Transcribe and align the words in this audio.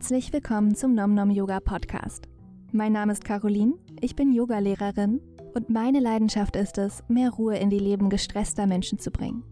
Herzlich 0.00 0.32
willkommen 0.32 0.74
zum 0.74 0.94
Nom 0.94 1.12
Nom 1.12 1.28
Yoga 1.28 1.60
Podcast. 1.60 2.26
Mein 2.72 2.92
Name 2.94 3.12
ist 3.12 3.22
Caroline, 3.22 3.74
ich 4.00 4.16
bin 4.16 4.32
Yogalehrerin 4.32 5.20
und 5.54 5.68
meine 5.68 6.00
Leidenschaft 6.00 6.56
ist 6.56 6.78
es, 6.78 7.04
mehr 7.08 7.28
Ruhe 7.28 7.58
in 7.58 7.68
die 7.68 7.78
Leben 7.78 8.08
gestresster 8.08 8.66
Menschen 8.66 8.98
zu 8.98 9.10
bringen. 9.10 9.44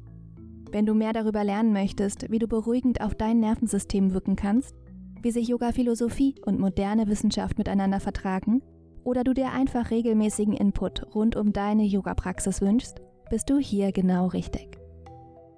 Wenn 0.72 0.86
du 0.86 0.94
mehr 0.94 1.12
darüber 1.12 1.44
lernen 1.44 1.74
möchtest, 1.74 2.30
wie 2.30 2.38
du 2.38 2.48
beruhigend 2.48 3.02
auf 3.02 3.14
dein 3.14 3.40
Nervensystem 3.40 4.14
wirken 4.14 4.36
kannst, 4.36 4.74
wie 5.20 5.32
sich 5.32 5.48
Yoga-Philosophie 5.48 6.36
und 6.46 6.58
moderne 6.58 7.08
Wissenschaft 7.08 7.58
miteinander 7.58 8.00
vertragen, 8.00 8.62
oder 9.04 9.24
du 9.24 9.34
dir 9.34 9.52
einfach 9.52 9.90
regelmäßigen 9.90 10.54
Input 10.54 11.14
rund 11.14 11.36
um 11.36 11.52
deine 11.52 11.84
Yoga-Praxis 11.84 12.62
wünschst, 12.62 13.02
bist 13.28 13.50
du 13.50 13.58
hier 13.58 13.92
genau 13.92 14.28
richtig. 14.28 14.78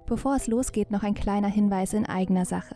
Bevor 0.05 0.35
es 0.35 0.47
losgeht, 0.47 0.91
noch 0.91 1.03
ein 1.03 1.13
kleiner 1.13 1.47
Hinweis 1.47 1.93
in 1.93 2.05
eigener 2.05 2.43
Sache. 2.43 2.75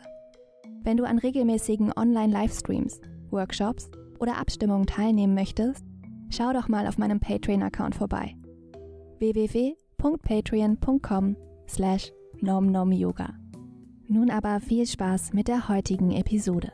Wenn 0.85 0.95
du 0.97 1.03
an 1.03 1.17
regelmäßigen 1.17 1.91
Online-Livestreams, 1.97 3.01
Workshops 3.31 3.89
oder 4.19 4.37
Abstimmungen 4.37 4.85
teilnehmen 4.85 5.33
möchtest, 5.33 5.83
schau 6.29 6.53
doch 6.53 6.67
mal 6.67 6.85
auf 6.87 6.99
meinem 6.99 7.19
Patreon-Account 7.19 7.95
vorbei. 7.95 8.35
www.patreon.com 9.17 11.37
slash 11.67 12.11
nomnomyoga. 12.39 13.33
Nun 14.07 14.29
aber 14.29 14.59
viel 14.59 14.85
Spaß 14.85 15.33
mit 15.33 15.47
der 15.47 15.69
heutigen 15.69 16.11
Episode. 16.11 16.71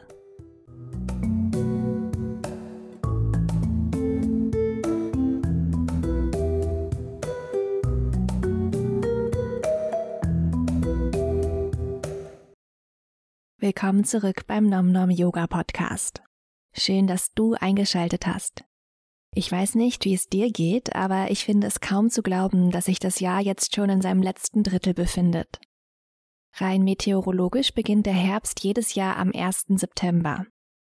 Willkommen 13.73 14.03
zurück 14.03 14.47
beim 14.47 14.67
Nom 14.67 14.91
Nom 14.91 15.09
Yoga 15.09 15.47
Podcast. 15.47 16.21
Schön, 16.73 17.07
dass 17.07 17.31
du 17.31 17.53
eingeschaltet 17.53 18.27
hast. 18.27 18.65
Ich 19.33 19.49
weiß 19.49 19.75
nicht, 19.75 20.03
wie 20.03 20.13
es 20.13 20.27
dir 20.27 20.51
geht, 20.51 20.93
aber 20.93 21.31
ich 21.31 21.45
finde 21.45 21.67
es 21.67 21.79
kaum 21.79 22.09
zu 22.09 22.21
glauben, 22.21 22.71
dass 22.71 22.85
sich 22.85 22.99
das 22.99 23.21
Jahr 23.21 23.39
jetzt 23.39 23.73
schon 23.73 23.89
in 23.89 24.01
seinem 24.01 24.21
letzten 24.21 24.63
Drittel 24.63 24.93
befindet. 24.93 25.61
Rein 26.55 26.83
meteorologisch 26.83 27.73
beginnt 27.73 28.07
der 28.07 28.13
Herbst 28.13 28.61
jedes 28.61 28.93
Jahr 28.95 29.15
am 29.15 29.31
1. 29.33 29.67
September. 29.69 30.45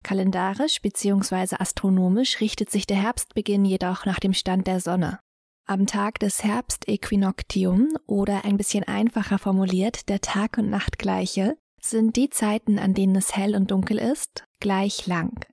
Kalendarisch 0.04 0.82
bzw. 0.82 1.58
astronomisch 1.60 2.42
richtet 2.42 2.72
sich 2.72 2.88
der 2.88 2.98
Herbstbeginn 2.98 3.66
jedoch 3.66 4.08
nach 4.08 4.20
dem 4.20 4.34
Stand 4.34 4.66
der 4.66 4.80
Sonne. 4.80 5.20
Am 5.68 5.86
Tag 5.86 6.18
des 6.18 6.44
Herbstequinoctium 6.44 7.90
oder 8.08 8.46
ein 8.46 8.58
bisschen 8.58 8.84
einfacher 8.84 9.38
formuliert 9.38 10.10
der 10.10 10.22
Tag- 10.22 10.58
und 10.58 10.72
Nachtgleiche 10.72 11.56
sind 11.90 12.16
die 12.16 12.30
Zeiten, 12.30 12.80
an 12.80 12.94
denen 12.94 13.16
es 13.16 13.36
hell 13.36 13.56
und 13.56 13.72
dunkel 13.72 13.98
ist, 13.98 14.46
gleich 14.60 15.08
lang. 15.08 15.46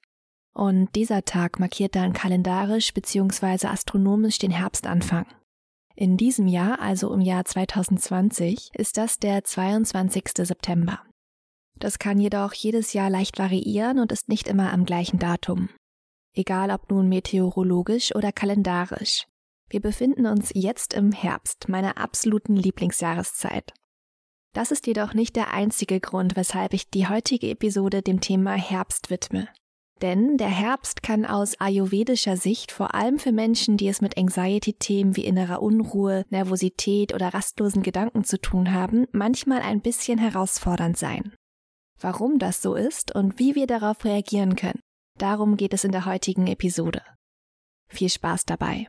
Und 0.52 0.94
dieser 0.94 1.24
Tag 1.24 1.60
markiert 1.60 1.94
dann 1.94 2.12
kalendarisch 2.12 2.92
bzw. 2.92 3.66
astronomisch 3.66 4.38
den 4.38 4.50
Herbstanfang. 4.50 5.26
In 5.94 6.16
diesem 6.16 6.46
Jahr, 6.46 6.80
also 6.80 7.12
im 7.12 7.20
Jahr 7.20 7.44
2020, 7.44 8.70
ist 8.74 8.96
das 8.96 9.18
der 9.18 9.44
22. 9.44 10.24
September. 10.36 11.00
Das 11.78 11.98
kann 11.98 12.18
jedoch 12.18 12.52
jedes 12.52 12.92
Jahr 12.92 13.10
leicht 13.10 13.38
variieren 13.38 13.98
und 13.98 14.12
ist 14.12 14.28
nicht 14.28 14.48
immer 14.48 14.72
am 14.72 14.84
gleichen 14.84 15.18
Datum. 15.18 15.70
Egal 16.34 16.70
ob 16.70 16.90
nun 16.90 17.08
meteorologisch 17.08 18.14
oder 18.14 18.32
kalendarisch. 18.32 19.26
Wir 19.69 19.80
befinden 19.80 20.26
uns 20.26 20.50
jetzt 20.54 20.94
im 20.94 21.12
Herbst, 21.12 21.69
meiner 21.69 21.96
absoluten 21.96 22.56
Lieblingsjahreszeit. 22.56 23.72
Das 24.53 24.72
ist 24.72 24.87
jedoch 24.87 25.15
nicht 25.15 25.37
der 25.37 25.55
einzige 25.55 26.00
Grund, 26.00 26.37
weshalb 26.37 26.75
ich 26.75 26.91
die 26.91 27.06
heutige 27.06 27.50
Episode 27.50 28.03
dem 28.03 28.21
Thema 28.21 28.55
Herbst 28.55 29.11
widme. 29.11 29.49
Denn 30.03 30.38
der 30.38 30.49
Herbst 30.49 31.03
kann 31.03 31.27
aus 31.27 31.61
ayurvedischer 31.61 32.37
Sicht 32.37 32.72
vor 32.72 32.94
allem 32.94 33.19
für 33.19 33.33
Menschen, 33.33 33.77
die 33.77 33.87
es 33.87 34.00
mit 34.00 34.16
Anxiety-Themen 34.16 35.15
wie 35.15 35.25
innerer 35.25 35.61
Unruhe, 35.61 36.25
Nervosität 36.31 37.15
oder 37.15 37.34
rastlosen 37.34 37.83
Gedanken 37.83 38.25
zu 38.25 38.41
tun 38.41 38.72
haben, 38.72 39.06
manchmal 39.12 39.61
ein 39.61 39.83
bisschen 39.83 40.19
herausfordernd 40.19 40.97
sein. 40.97 41.34
Warum 42.00 42.38
das 42.38 42.62
so 42.62 42.75
ist 42.75 43.15
und 43.15 43.38
wie 43.38 43.55
wir 43.55 43.67
darauf 43.67 44.05
reagieren 44.05 44.56
können, 44.56 44.81
darum 45.19 45.59
geht 45.59 45.75
es 45.75 45.84
in 45.84 45.93
der 45.93 46.06
heutigen 46.06 46.47
Episode. 46.47 47.03
Viel 47.88 48.09
Spaß 48.09 48.47
dabei. 48.47 48.88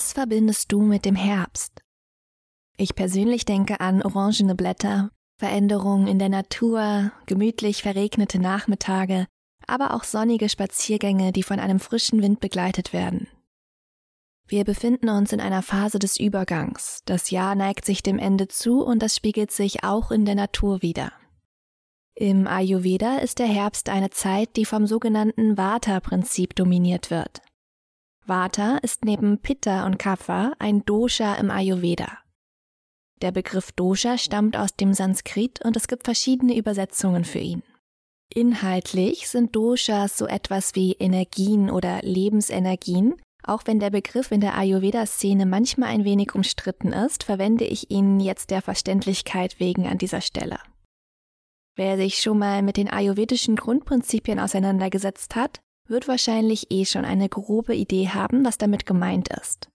Was 0.00 0.14
verbindest 0.14 0.72
du 0.72 0.80
mit 0.80 1.04
dem 1.04 1.14
Herbst? 1.14 1.82
Ich 2.78 2.94
persönlich 2.94 3.44
denke 3.44 3.80
an 3.80 4.02
orangene 4.02 4.54
Blätter, 4.54 5.10
Veränderungen 5.38 6.06
in 6.06 6.18
der 6.18 6.30
Natur, 6.30 7.12
gemütlich 7.26 7.82
verregnete 7.82 8.38
Nachmittage, 8.38 9.26
aber 9.66 9.92
auch 9.92 10.04
sonnige 10.04 10.48
Spaziergänge, 10.48 11.32
die 11.32 11.42
von 11.42 11.60
einem 11.60 11.80
frischen 11.80 12.22
Wind 12.22 12.40
begleitet 12.40 12.94
werden. 12.94 13.28
Wir 14.48 14.64
befinden 14.64 15.10
uns 15.10 15.34
in 15.34 15.40
einer 15.42 15.60
Phase 15.60 15.98
des 15.98 16.18
Übergangs. 16.18 17.00
Das 17.04 17.30
Jahr 17.30 17.54
neigt 17.54 17.84
sich 17.84 18.02
dem 18.02 18.18
Ende 18.18 18.48
zu 18.48 18.82
und 18.82 19.02
das 19.02 19.14
spiegelt 19.14 19.50
sich 19.50 19.84
auch 19.84 20.10
in 20.10 20.24
der 20.24 20.34
Natur 20.34 20.80
wider. 20.80 21.12
Im 22.14 22.46
Ayurveda 22.46 23.18
ist 23.18 23.38
der 23.38 23.48
Herbst 23.48 23.90
eine 23.90 24.08
Zeit, 24.08 24.56
die 24.56 24.64
vom 24.64 24.86
sogenannten 24.86 25.58
Vata-Prinzip 25.58 26.56
dominiert 26.56 27.10
wird. 27.10 27.42
Vata 28.26 28.78
ist 28.78 29.04
neben 29.04 29.38
Pitta 29.38 29.86
und 29.86 29.98
Kapha 29.98 30.52
ein 30.58 30.84
Dosha 30.84 31.34
im 31.34 31.50
Ayurveda. 31.50 32.18
Der 33.22 33.32
Begriff 33.32 33.72
Dosha 33.72 34.16
stammt 34.18 34.56
aus 34.56 34.74
dem 34.76 34.94
Sanskrit 34.94 35.64
und 35.64 35.76
es 35.76 35.88
gibt 35.88 36.04
verschiedene 36.04 36.56
Übersetzungen 36.56 37.24
für 37.24 37.38
ihn. 37.38 37.62
Inhaltlich 38.32 39.28
sind 39.28 39.56
Doshas 39.56 40.16
so 40.16 40.26
etwas 40.26 40.74
wie 40.74 40.92
Energien 40.92 41.70
oder 41.70 42.00
Lebensenergien. 42.02 43.16
Auch 43.42 43.62
wenn 43.64 43.80
der 43.80 43.90
Begriff 43.90 44.30
in 44.30 44.40
der 44.40 44.56
Ayurveda-Szene 44.56 45.46
manchmal 45.46 45.88
ein 45.88 46.04
wenig 46.04 46.34
umstritten 46.34 46.92
ist, 46.92 47.24
verwende 47.24 47.64
ich 47.64 47.90
ihn 47.90 48.20
jetzt 48.20 48.50
der 48.50 48.62
Verständlichkeit 48.62 49.58
wegen 49.58 49.86
an 49.86 49.98
dieser 49.98 50.20
Stelle. 50.20 50.58
Wer 51.74 51.96
sich 51.96 52.20
schon 52.20 52.38
mal 52.38 52.62
mit 52.62 52.76
den 52.76 52.88
ayurvedischen 52.88 53.56
Grundprinzipien 53.56 54.38
auseinandergesetzt 54.38 55.34
hat, 55.34 55.60
wird 55.90 56.08
wahrscheinlich 56.08 56.70
eh 56.70 56.84
schon 56.84 57.04
eine 57.04 57.28
grobe 57.28 57.74
Idee 57.74 58.08
haben, 58.08 58.44
was 58.44 58.58
damit 58.58 58.86
gemeint 58.86 59.28
ist. 59.28 59.68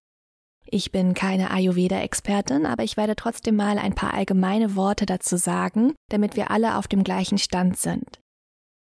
Ich 0.68 0.92
bin 0.92 1.14
keine 1.14 1.52
Ayurveda-Expertin, 1.52 2.66
aber 2.66 2.84
ich 2.84 2.98
werde 2.98 3.16
trotzdem 3.16 3.56
mal 3.56 3.78
ein 3.78 3.94
paar 3.94 4.14
allgemeine 4.14 4.76
Worte 4.76 5.06
dazu 5.06 5.38
sagen, 5.38 5.94
damit 6.10 6.36
wir 6.36 6.50
alle 6.50 6.78
auf 6.78 6.88
dem 6.88 7.04
gleichen 7.04 7.38
Stand 7.38 7.78
sind. 7.78 8.20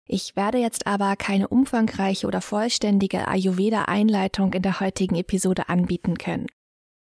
Ich 0.06 0.36
werde 0.36 0.58
jetzt 0.58 0.88
aber 0.88 1.16
keine 1.16 1.48
umfangreiche 1.48 2.28
oder 2.28 2.42
vollständige 2.42 3.28
Ayurveda-Einleitung 3.28 4.54
in 4.54 4.64
der 4.64 4.80
heutigen 4.80 5.16
Episode 5.16 5.70
anbieten 5.70 6.18
können. 6.18 6.48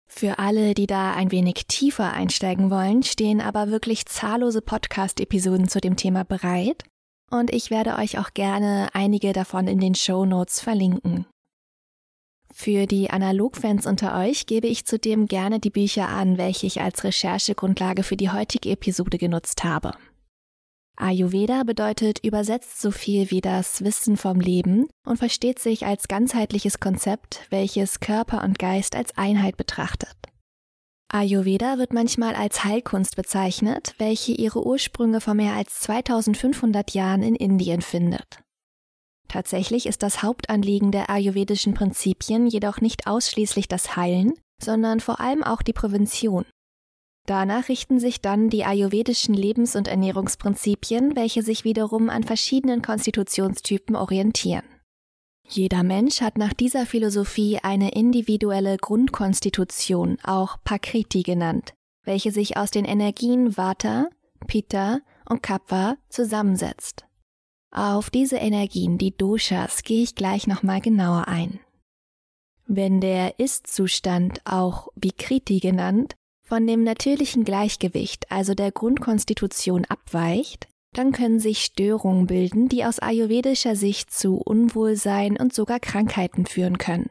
Für 0.09 0.41
alle, 0.41 0.75
die 0.75 0.89
da 0.89 1.15
ein 1.15 1.31
wenig 1.31 1.67
tiefer 1.69 2.13
einsteigen 2.13 2.69
wollen, 2.69 3.05
stehen 3.05 3.41
aber 3.41 3.69
wirklich 3.71 4.07
zahllose 4.07 4.61
Podcast-Episoden 4.61 5.69
zu 5.69 5.81
dem 5.81 5.95
Thema 5.95 6.25
bereit 6.25 6.85
und 7.31 7.53
ich 7.53 7.71
werde 7.71 7.97
euch 7.97 8.19
auch 8.19 8.35
gerne 8.35 8.89
einige 8.93 9.33
davon 9.33 9.67
in 9.67 9.79
den 9.79 9.95
Show 9.95 10.25
Notes 10.25 10.61
verlinken. 10.61 11.27
Für 12.53 12.87
die 12.87 13.11
Analogfans 13.11 13.87
unter 13.87 14.19
euch 14.19 14.47
gebe 14.47 14.67
ich 14.67 14.85
zudem 14.85 15.27
gerne 15.27 15.61
die 15.61 15.71
Bücher 15.71 16.09
an, 16.09 16.37
welche 16.37 16.67
ich 16.67 16.81
als 16.81 17.05
Recherchegrundlage 17.05 18.03
für 18.03 18.17
die 18.17 18.31
heutige 18.31 18.71
Episode 18.71 19.19
genutzt 19.19 19.65
habe. 19.65 19.93
Ayurveda 20.97 21.63
bedeutet 21.63 22.23
übersetzt 22.23 22.83
so 22.83 22.91
viel 22.91 23.31
wie 23.31 23.41
das 23.41 23.83
Wissen 23.83 24.19
vom 24.19 24.41
Leben 24.41 24.89
und 25.07 25.17
versteht 25.17 25.59
sich 25.59 25.87
als 25.87 26.09
ganzheitliches 26.09 26.79
Konzept, 26.79 27.47
welches 27.49 28.01
Körper 28.01 28.45
und 28.45 28.59
Geist 28.59 28.95
als 28.95 29.17
Einheit 29.17 29.57
betrachtet. 29.57 30.15
Ayurveda 31.13 31.79
wird 31.79 31.93
manchmal 31.93 32.37
als 32.37 32.65
Heilkunst 32.65 33.17
bezeichnet, 33.17 33.95
welche 33.99 34.31
ihre 34.33 34.65
Ursprünge 34.65 35.21
vor 35.21 35.35
mehr 35.35 35.55
als 35.55 35.81
2500 35.81 36.93
Jahren 36.93 37.25
in 37.25 37.35
Indien 37.35 37.83
findet. 37.83 38.43
Tatsächlich 39.27 39.87
ist 39.87 40.05
das 40.05 40.23
Hauptanliegen 40.23 40.93
der 40.93 41.11
ayurvedischen 41.11 41.75
Prinzipien 41.75 42.47
jedoch 42.47 42.81
nicht 42.81 43.09
ausschließlich 43.09 43.67
das 43.67 43.97
Heilen, 43.97 44.35
sondern 44.63 45.01
vor 45.01 45.21
allem 45.21 45.43
auch 45.43 45.63
die 45.63 45.73
Prävention. 45.73 46.45
Danach 47.27 47.69
richten 47.69 47.99
sich 47.99 48.21
dann 48.21 48.49
die 48.49 48.65
ayurvedischen 48.65 49.35
Lebens- 49.35 49.75
und 49.77 49.89
Ernährungsprinzipien, 49.89 51.17
welche 51.17 51.43
sich 51.43 51.65
wiederum 51.65 52.09
an 52.09 52.23
verschiedenen 52.23 52.83
Konstitutionstypen 52.83 53.97
orientieren. 53.97 54.65
Jeder 55.53 55.83
Mensch 55.83 56.21
hat 56.21 56.39
nach 56.39 56.53
dieser 56.53 56.87
Philosophie 56.87 57.59
eine 57.61 57.91
individuelle 57.91 58.77
Grundkonstitution, 58.77 60.17
auch 60.23 60.59
Pakriti 60.63 61.25
genannt, 61.25 61.75
welche 62.05 62.31
sich 62.31 62.57
aus 62.57 62.71
den 62.71 62.85
Energien 62.85 63.57
Vata, 63.57 64.11
Pitta 64.47 65.01
und 65.29 65.43
Kapha 65.43 65.97
zusammensetzt. 66.09 67.05
Auf 67.73 68.11
diese 68.11 68.37
Energien, 68.37 68.97
die 68.97 69.17
Doshas, 69.17 69.83
gehe 69.83 70.05
ich 70.05 70.15
gleich 70.15 70.47
nochmal 70.47 70.81
genauer 70.81 71.27
ein. 71.27 71.59
Wenn 72.69 73.01
der 73.01 73.41
Ist-Zustand, 73.41 74.43
auch 74.45 74.87
Vikriti 74.95 75.59
genannt, 75.59 76.15
von 76.45 76.65
dem 76.65 76.85
natürlichen 76.85 77.43
Gleichgewicht, 77.43 78.31
also 78.31 78.55
der 78.55 78.71
Grundkonstitution 78.71 79.85
abweicht, 79.85 80.69
dann 80.93 81.13
können 81.13 81.39
sich 81.39 81.65
Störungen 81.65 82.27
bilden, 82.27 82.69
die 82.69 82.85
aus 82.85 82.99
ayurvedischer 82.99 83.77
Sicht 83.77 84.13
zu 84.13 84.37
Unwohlsein 84.37 85.37
und 85.37 85.55
sogar 85.55 85.81
Krankheiten 85.81 86.47
führen 86.47 86.79
können. 86.79 87.11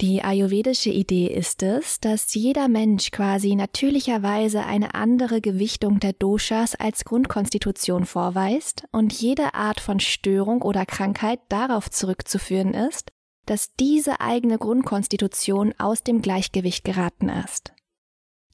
Die 0.00 0.22
ayurvedische 0.22 0.88
Idee 0.88 1.26
ist 1.26 1.62
es, 1.62 2.00
dass 2.00 2.32
jeder 2.32 2.68
Mensch 2.68 3.10
quasi 3.10 3.54
natürlicherweise 3.54 4.64
eine 4.64 4.94
andere 4.94 5.42
Gewichtung 5.42 6.00
der 6.00 6.14
Doshas 6.14 6.74
als 6.74 7.04
Grundkonstitution 7.04 8.06
vorweist 8.06 8.84
und 8.92 9.12
jede 9.12 9.52
Art 9.52 9.78
von 9.78 10.00
Störung 10.00 10.62
oder 10.62 10.86
Krankheit 10.86 11.40
darauf 11.50 11.90
zurückzuführen 11.90 12.72
ist, 12.72 13.12
dass 13.44 13.74
diese 13.78 14.20
eigene 14.22 14.56
Grundkonstitution 14.56 15.74
aus 15.76 16.02
dem 16.02 16.22
Gleichgewicht 16.22 16.82
geraten 16.82 17.28
ist. 17.28 17.74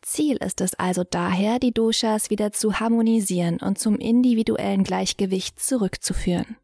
Ziel 0.07 0.37
ist 0.37 0.61
es 0.61 0.75
also 0.75 1.03
daher, 1.03 1.59
die 1.59 1.73
Doshas 1.73 2.31
wieder 2.31 2.53
zu 2.53 2.79
harmonisieren 2.79 3.59
und 3.59 3.77
zum 3.77 3.97
individuellen 3.97 4.85
Gleichgewicht 4.85 5.59
zurückzuführen. 5.59 6.57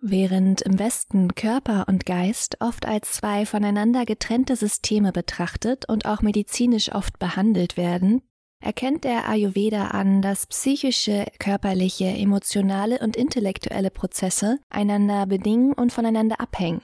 Während 0.00 0.62
im 0.62 0.80
Westen 0.80 1.36
Körper 1.36 1.84
und 1.86 2.06
Geist 2.06 2.56
oft 2.58 2.86
als 2.86 3.12
zwei 3.12 3.46
voneinander 3.46 4.04
getrennte 4.04 4.56
Systeme 4.56 5.12
betrachtet 5.12 5.88
und 5.88 6.06
auch 6.06 6.22
medizinisch 6.22 6.92
oft 6.92 7.20
behandelt 7.20 7.76
werden, 7.76 8.20
erkennt 8.60 9.04
der 9.04 9.28
Ayurveda 9.28 9.88
an, 9.88 10.20
dass 10.20 10.48
psychische, 10.48 11.26
körperliche, 11.38 12.06
emotionale 12.06 12.98
und 12.98 13.16
intellektuelle 13.16 13.90
Prozesse 13.90 14.58
einander 14.70 15.26
bedingen 15.26 15.72
und 15.72 15.92
voneinander 15.92 16.40
abhängen. 16.40 16.82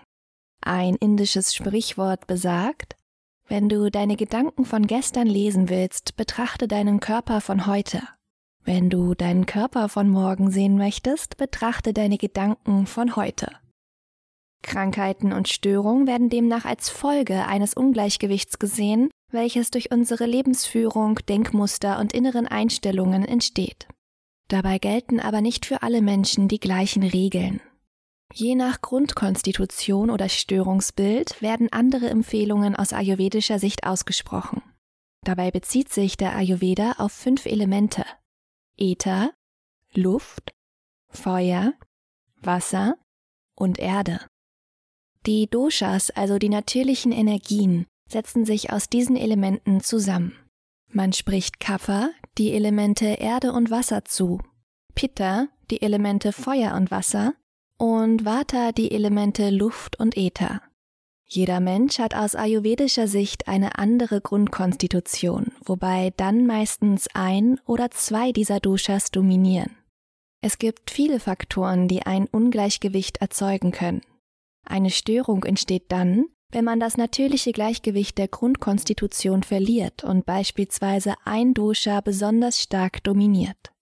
Ein 0.61 0.95
indisches 0.95 1.57
Sprichwort 1.57 2.29
besagt, 2.29 2.95
wenn 3.49 3.69
du 3.69 3.91
deine 3.91 4.17
Gedanken 4.17 4.65
von 4.65 4.87
gestern 4.87 5.27
lesen 5.27 5.69
willst, 5.69 6.17
betrachte 6.17 6.69
deinen 6.69 7.01
Körper 7.01 7.41
von 7.41 7.67
heute. 7.67 8.03
Wenn 8.65 8.91
du 8.91 9.15
deinen 9.15 9.47
Körper 9.47 9.89
von 9.89 10.11
morgen 10.11 10.51
sehen 10.51 10.77
möchtest, 10.77 11.39
betrachte 11.39 11.95
deine 11.95 12.19
Gedanken 12.19 12.87
von 12.87 13.17
heute. 13.17 13.51
Krankheiten 14.63 15.33
und 15.33 15.49
Störungen 15.49 16.07
werden 16.07 16.29
demnach 16.29 16.65
als 16.65 16.91
Folge 16.91 17.47
eines 17.47 17.75
Ungleichgewichts 17.75 18.59
gesehen, 18.59 19.09
welches 19.33 19.71
durch 19.71 19.91
unsere 19.91 20.27
Lebensführung, 20.27 21.19
Denkmuster 21.29 21.99
und 21.99 22.13
inneren 22.13 22.47
Einstellungen 22.47 23.25
entsteht. 23.25 23.89
Dabei 24.49 24.79
gelten 24.79 25.21
aber 25.21 25.41
nicht 25.41 25.65
für 25.65 25.83
alle 25.83 26.03
Menschen 26.03 26.49
die 26.49 26.61
gleichen 26.61 27.03
Regeln. 27.03 27.61
Je 28.35 28.55
nach 28.55 28.83
Grundkonstitution 28.83 30.11
oder 30.11 30.29
Störungsbild 30.29 31.41
werden 31.41 31.73
andere 31.73 32.09
Empfehlungen 32.11 32.77
aus 32.77 32.93
ayurvedischer 32.93 33.59
Sicht 33.59 33.85
ausgesprochen. 33.85 34.63
Dabei 35.25 35.51
bezieht 35.51 35.89
sich 35.89 36.17
der 36.17 36.37
Ayurveda 36.37 36.93
auf 36.99 37.13
fünf 37.13 37.47
Elemente, 37.47 38.05
Äther, 38.77 39.33
Luft, 39.95 40.51
Feuer, 41.11 41.75
Wasser 42.41 42.97
und 43.57 43.79
Erde. 43.79 44.21
Die 45.27 45.49
Doshas, 45.49 46.11
also 46.11 46.39
die 46.39 46.49
natürlichen 46.49 47.13
Energien, 47.13 47.87
setzen 48.09 48.45
sich 48.45 48.73
aus 48.73 48.89
diesen 48.89 49.17
Elementen 49.17 49.81
zusammen. 49.81 50.39
Man 50.91 51.13
spricht 51.13 51.61
Kapha, 51.61 52.11
die 52.39 52.53
Elemente 52.53 53.07
Erde 53.07 53.53
und 53.53 53.71
Wasser 53.71 54.05
zu, 54.05 54.41
Pitta, 54.95 55.49
die 55.71 55.83
Elemente 55.83 56.33
Feuer 56.33 56.75
und 56.75 56.91
Wasser, 56.91 57.35
und 57.79 58.25
Vata, 58.25 58.73
die 58.73 58.91
Elemente 58.91 59.51
Luft 59.51 59.99
und 60.01 60.17
Äther. 60.17 60.61
Jeder 61.25 61.61
Mensch 61.61 61.99
hat 61.99 62.15
aus 62.15 62.35
ayurvedischer 62.35 63.07
Sicht 63.07 63.49
eine 63.49 63.79
andere 63.79 64.21
Grundkonstitution, 64.21 65.53
wobei 65.65 66.13
dann 66.17 66.47
meistens 66.47 67.07
ein 67.15 67.61
oder 67.67 67.91
zwei 67.91 68.33
dieser 68.33 68.61
Doshas 68.61 69.11
dominieren. 69.11 69.77
Es 70.41 70.59
gibt 70.59 70.91
viele 70.91 71.21
Faktoren, 71.21 71.87
die 71.87 72.03
ein 72.03 72.27
Ungleichgewicht 72.27 73.19
erzeugen 73.19 73.73
können. 73.73 74.03
Eine 74.65 74.91
Störung 74.91 75.45
entsteht 75.45 75.93
dann, 75.93 76.27
wenn 76.51 76.65
man 76.65 76.81
das 76.81 76.97
natürliche 76.97 77.53
Gleichgewicht 77.53 78.19
der 78.19 78.29
Grundkonstitution 78.29 79.43
verliert 79.43 80.03
und 80.03 80.25
beispielsweise 80.25 81.15
ein 81.25 81.55
Dosha 81.55 82.01
besonders 82.01 82.61
stark 82.61 83.05
dominiert. 83.05 83.73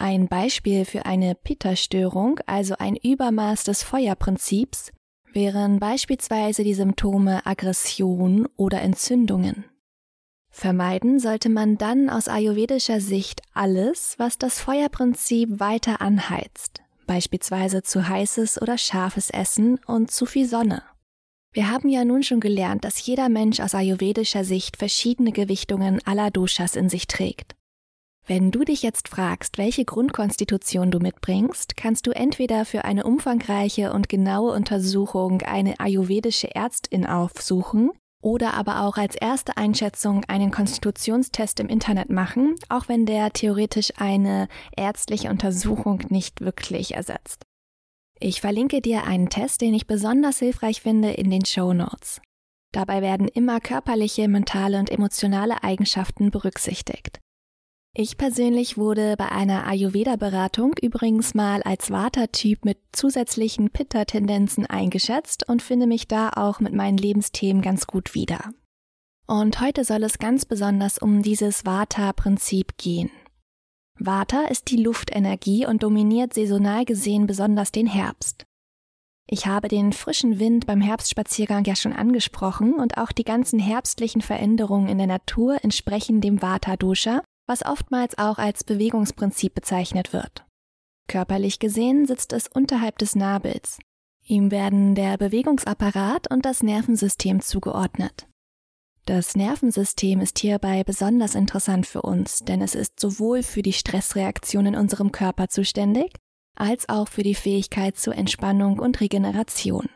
Ein 0.00 0.28
Beispiel 0.28 0.86
für 0.86 1.04
eine 1.04 1.34
Pitta-Störung, 1.34 2.40
also 2.46 2.74
ein 2.78 2.96
Übermaß 2.96 3.64
des 3.64 3.82
Feuerprinzips, 3.82 4.92
wären 5.30 5.78
beispielsweise 5.78 6.64
die 6.64 6.72
Symptome 6.72 7.44
Aggression 7.44 8.48
oder 8.56 8.80
Entzündungen. 8.80 9.66
Vermeiden 10.48 11.18
sollte 11.18 11.50
man 11.50 11.76
dann 11.76 12.08
aus 12.08 12.28
ayurvedischer 12.28 13.02
Sicht 13.02 13.42
alles, 13.52 14.14
was 14.16 14.38
das 14.38 14.58
Feuerprinzip 14.58 15.60
weiter 15.60 16.00
anheizt, 16.00 16.80
beispielsweise 17.06 17.82
zu 17.82 18.08
heißes 18.08 18.62
oder 18.62 18.78
scharfes 18.78 19.28
Essen 19.28 19.78
und 19.86 20.10
zu 20.10 20.24
viel 20.24 20.48
Sonne. 20.48 20.82
Wir 21.52 21.70
haben 21.70 21.90
ja 21.90 22.06
nun 22.06 22.22
schon 22.22 22.40
gelernt, 22.40 22.84
dass 22.84 23.04
jeder 23.04 23.28
Mensch 23.28 23.60
aus 23.60 23.74
ayurvedischer 23.74 24.44
Sicht 24.44 24.78
verschiedene 24.78 25.32
Gewichtungen 25.32 26.00
aller 26.06 26.30
Doshas 26.30 26.74
in 26.74 26.88
sich 26.88 27.06
trägt. 27.06 27.54
Wenn 28.30 28.52
du 28.52 28.62
dich 28.62 28.82
jetzt 28.82 29.08
fragst, 29.08 29.58
welche 29.58 29.84
Grundkonstitution 29.84 30.92
du 30.92 31.00
mitbringst, 31.00 31.76
kannst 31.76 32.06
du 32.06 32.12
entweder 32.12 32.64
für 32.64 32.84
eine 32.84 33.02
umfangreiche 33.02 33.92
und 33.92 34.08
genaue 34.08 34.52
Untersuchung 34.52 35.42
eine 35.42 35.80
ayurvedische 35.80 36.54
Ärztin 36.54 37.06
aufsuchen 37.06 37.90
oder 38.22 38.54
aber 38.54 38.84
auch 38.84 38.98
als 38.98 39.16
erste 39.16 39.56
Einschätzung 39.56 40.24
einen 40.26 40.52
Konstitutionstest 40.52 41.58
im 41.58 41.66
Internet 41.66 42.08
machen, 42.08 42.54
auch 42.68 42.86
wenn 42.86 43.04
der 43.04 43.32
theoretisch 43.32 43.94
eine 43.96 44.46
ärztliche 44.76 45.28
Untersuchung 45.28 46.04
nicht 46.08 46.40
wirklich 46.40 46.94
ersetzt. 46.94 47.42
Ich 48.20 48.40
verlinke 48.40 48.80
dir 48.80 49.08
einen 49.08 49.28
Test, 49.28 49.60
den 49.60 49.74
ich 49.74 49.88
besonders 49.88 50.38
hilfreich 50.38 50.82
finde, 50.82 51.10
in 51.10 51.32
den 51.32 51.44
Show 51.44 51.72
Notes. 51.72 52.20
Dabei 52.70 53.02
werden 53.02 53.26
immer 53.26 53.58
körperliche, 53.58 54.28
mentale 54.28 54.78
und 54.78 54.88
emotionale 54.88 55.64
Eigenschaften 55.64 56.30
berücksichtigt. 56.30 57.18
Ich 58.02 58.16
persönlich 58.16 58.78
wurde 58.78 59.14
bei 59.18 59.30
einer 59.30 59.66
Ayurveda-Beratung 59.66 60.72
übrigens 60.80 61.34
mal 61.34 61.62
als 61.64 61.90
Vata-Typ 61.90 62.64
mit 62.64 62.78
zusätzlichen 62.92 63.68
Pitta-Tendenzen 63.68 64.64
eingeschätzt 64.64 65.46
und 65.46 65.60
finde 65.60 65.86
mich 65.86 66.08
da 66.08 66.30
auch 66.34 66.60
mit 66.60 66.72
meinen 66.72 66.96
Lebensthemen 66.96 67.60
ganz 67.60 67.86
gut 67.86 68.14
wieder. 68.14 68.54
Und 69.26 69.60
heute 69.60 69.84
soll 69.84 70.02
es 70.02 70.18
ganz 70.18 70.46
besonders 70.46 70.96
um 70.96 71.20
dieses 71.20 71.66
Vata-Prinzip 71.66 72.78
gehen. 72.78 73.10
Vata 73.98 74.46
ist 74.46 74.70
die 74.70 74.82
Luftenergie 74.82 75.66
und 75.66 75.82
dominiert 75.82 76.32
saisonal 76.32 76.86
gesehen 76.86 77.26
besonders 77.26 77.70
den 77.70 77.86
Herbst. 77.86 78.46
Ich 79.28 79.44
habe 79.44 79.68
den 79.68 79.92
frischen 79.92 80.38
Wind 80.38 80.66
beim 80.66 80.80
Herbstspaziergang 80.80 81.66
ja 81.66 81.76
schon 81.76 81.92
angesprochen 81.92 82.76
und 82.76 82.96
auch 82.96 83.12
die 83.12 83.24
ganzen 83.24 83.58
herbstlichen 83.58 84.22
Veränderungen 84.22 84.88
in 84.88 84.96
der 84.96 85.06
Natur 85.06 85.62
entsprechen 85.62 86.22
dem 86.22 86.40
Vata-Dosha 86.40 87.20
was 87.50 87.66
oftmals 87.66 88.16
auch 88.16 88.38
als 88.38 88.62
Bewegungsprinzip 88.62 89.54
bezeichnet 89.54 90.12
wird. 90.12 90.46
Körperlich 91.08 91.58
gesehen 91.58 92.06
sitzt 92.06 92.32
es 92.32 92.46
unterhalb 92.46 92.96
des 92.98 93.16
Nabels. 93.16 93.80
Ihm 94.24 94.52
werden 94.52 94.94
der 94.94 95.18
Bewegungsapparat 95.18 96.30
und 96.30 96.46
das 96.46 96.62
Nervensystem 96.62 97.40
zugeordnet. 97.40 98.28
Das 99.04 99.34
Nervensystem 99.34 100.20
ist 100.20 100.38
hierbei 100.38 100.84
besonders 100.84 101.34
interessant 101.34 101.86
für 101.86 102.02
uns, 102.02 102.44
denn 102.44 102.62
es 102.62 102.76
ist 102.76 103.00
sowohl 103.00 103.42
für 103.42 103.62
die 103.62 103.72
Stressreaktion 103.72 104.66
in 104.66 104.76
unserem 104.76 105.10
Körper 105.10 105.48
zuständig, 105.48 106.14
als 106.54 106.88
auch 106.88 107.08
für 107.08 107.24
die 107.24 107.34
Fähigkeit 107.34 107.96
zur 107.96 108.14
Entspannung 108.14 108.78
und 108.78 109.00
Regeneration. 109.00 109.88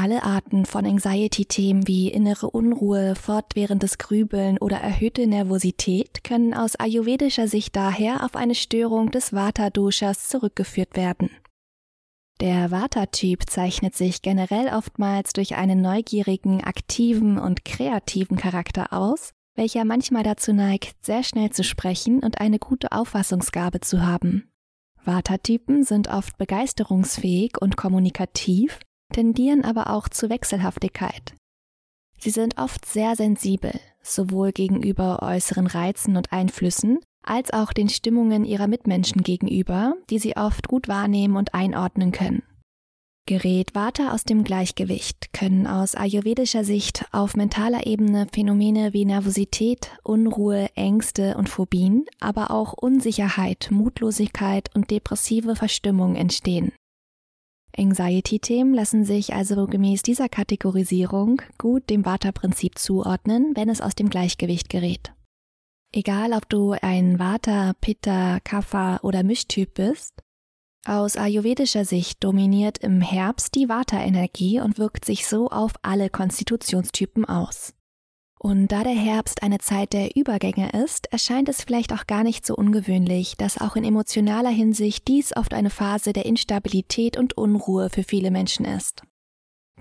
Alle 0.00 0.22
Arten 0.22 0.64
von 0.64 0.86
Anxiety-Themen 0.86 1.88
wie 1.88 2.08
innere 2.08 2.50
Unruhe, 2.50 3.16
fortwährendes 3.16 3.98
Grübeln 3.98 4.56
oder 4.58 4.76
erhöhte 4.76 5.26
Nervosität 5.26 6.22
können 6.22 6.54
aus 6.54 6.76
ayurvedischer 6.76 7.48
Sicht 7.48 7.74
daher 7.74 8.24
auf 8.24 8.36
eine 8.36 8.54
Störung 8.54 9.10
des 9.10 9.32
Vata-Doshas 9.32 10.28
zurückgeführt 10.28 10.96
werden. 10.96 11.30
Der 12.40 12.70
Vata-Typ 12.70 13.50
zeichnet 13.50 13.96
sich 13.96 14.22
generell 14.22 14.68
oftmals 14.68 15.32
durch 15.32 15.56
einen 15.56 15.82
neugierigen, 15.82 16.62
aktiven 16.62 17.36
und 17.36 17.64
kreativen 17.64 18.36
Charakter 18.36 18.92
aus, 18.92 19.32
welcher 19.56 19.84
manchmal 19.84 20.22
dazu 20.22 20.52
neigt, 20.52 21.04
sehr 21.04 21.24
schnell 21.24 21.50
zu 21.50 21.64
sprechen 21.64 22.20
und 22.20 22.40
eine 22.40 22.60
gute 22.60 22.92
Auffassungsgabe 22.92 23.80
zu 23.80 24.06
haben. 24.06 24.48
Vata-Typen 25.02 25.82
sind 25.82 26.06
oft 26.06 26.38
begeisterungsfähig 26.38 27.60
und 27.60 27.76
kommunikativ, 27.76 28.78
tendieren 29.12 29.64
aber 29.64 29.90
auch 29.90 30.08
zu 30.08 30.30
Wechselhaftigkeit. 30.30 31.34
Sie 32.18 32.30
sind 32.30 32.58
oft 32.58 32.84
sehr 32.84 33.14
sensibel, 33.16 33.72
sowohl 34.02 34.52
gegenüber 34.52 35.22
äußeren 35.22 35.66
Reizen 35.66 36.16
und 36.16 36.32
Einflüssen, 36.32 36.98
als 37.22 37.52
auch 37.52 37.72
den 37.72 37.88
Stimmungen 37.88 38.44
ihrer 38.44 38.66
Mitmenschen 38.66 39.22
gegenüber, 39.22 39.94
die 40.10 40.18
sie 40.18 40.36
oft 40.36 40.66
gut 40.66 40.88
wahrnehmen 40.88 41.36
und 41.36 41.54
einordnen 41.54 42.10
können. 42.10 42.42
Gerät 43.26 43.74
Vata 43.74 44.14
aus 44.14 44.24
dem 44.24 44.42
Gleichgewicht 44.42 45.34
können 45.34 45.66
aus 45.66 45.94
ayurvedischer 45.94 46.64
Sicht 46.64 47.04
auf 47.12 47.36
mentaler 47.36 47.86
Ebene 47.86 48.26
Phänomene 48.32 48.94
wie 48.94 49.04
Nervosität, 49.04 49.90
Unruhe, 50.02 50.68
Ängste 50.74 51.36
und 51.36 51.50
Phobien, 51.50 52.06
aber 52.20 52.50
auch 52.50 52.72
Unsicherheit, 52.72 53.68
Mutlosigkeit 53.70 54.74
und 54.74 54.90
depressive 54.90 55.56
Verstimmung 55.56 56.16
entstehen. 56.16 56.72
Anxiety-Themen 57.76 58.74
lassen 58.74 59.04
sich 59.04 59.34
also 59.34 59.66
gemäß 59.66 60.02
dieser 60.02 60.28
Kategorisierung 60.28 61.42
gut 61.58 61.90
dem 61.90 62.04
Vata-Prinzip 62.04 62.78
zuordnen, 62.78 63.52
wenn 63.54 63.68
es 63.68 63.80
aus 63.80 63.94
dem 63.94 64.10
Gleichgewicht 64.10 64.68
gerät. 64.68 65.12
Egal, 65.92 66.32
ob 66.32 66.48
du 66.48 66.72
ein 66.72 67.18
Vata, 67.18 67.72
Pitta, 67.80 68.40
Kapha 68.40 68.98
oder 69.02 69.22
Mischtyp 69.22 69.74
bist, 69.74 70.22
aus 70.86 71.16
ayurvedischer 71.16 71.84
Sicht 71.84 72.22
dominiert 72.24 72.78
im 72.78 73.00
Herbst 73.00 73.54
die 73.54 73.68
Vata-Energie 73.68 74.60
und 74.60 74.78
wirkt 74.78 75.04
sich 75.04 75.26
so 75.26 75.48
auf 75.48 75.74
alle 75.82 76.10
Konstitutionstypen 76.10 77.24
aus. 77.24 77.74
Und 78.48 78.68
da 78.68 78.82
der 78.82 78.94
Herbst 78.94 79.42
eine 79.42 79.58
Zeit 79.58 79.92
der 79.92 80.16
Übergänge 80.16 80.70
ist, 80.82 81.12
erscheint 81.12 81.50
es 81.50 81.62
vielleicht 81.62 81.92
auch 81.92 82.06
gar 82.06 82.24
nicht 82.24 82.46
so 82.46 82.56
ungewöhnlich, 82.56 83.36
dass 83.36 83.60
auch 83.60 83.76
in 83.76 83.84
emotionaler 83.84 84.48
Hinsicht 84.48 85.06
dies 85.06 85.36
oft 85.36 85.52
eine 85.52 85.68
Phase 85.68 86.14
der 86.14 86.24
Instabilität 86.24 87.18
und 87.18 87.36
Unruhe 87.36 87.90
für 87.90 88.04
viele 88.04 88.30
Menschen 88.30 88.64
ist. 88.64 89.02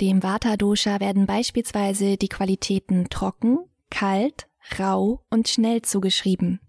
Dem 0.01 0.21
Vata-Dosha 0.21 0.99
werden 0.99 1.27
beispielsweise 1.27 2.17
die 2.17 2.27
Qualitäten 2.27 3.07
trocken, 3.09 3.59
kalt, 3.89 4.49
rau 4.77 5.21
und 5.29 5.47
schnell 5.47 5.81
zugeschrieben. 5.83 6.59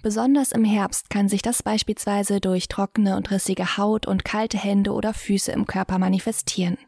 Besonders 0.00 0.52
im 0.52 0.64
Herbst 0.64 1.10
kann 1.10 1.28
sich 1.28 1.42
das 1.42 1.62
beispielsweise 1.62 2.40
durch 2.40 2.68
trockene 2.68 3.14
und 3.14 3.30
rissige 3.30 3.76
Haut 3.76 4.06
und 4.06 4.24
kalte 4.24 4.56
Hände 4.56 4.94
oder 4.94 5.12
Füße 5.12 5.52
im 5.52 5.66
Körper 5.66 5.98
manifestieren. 5.98 6.78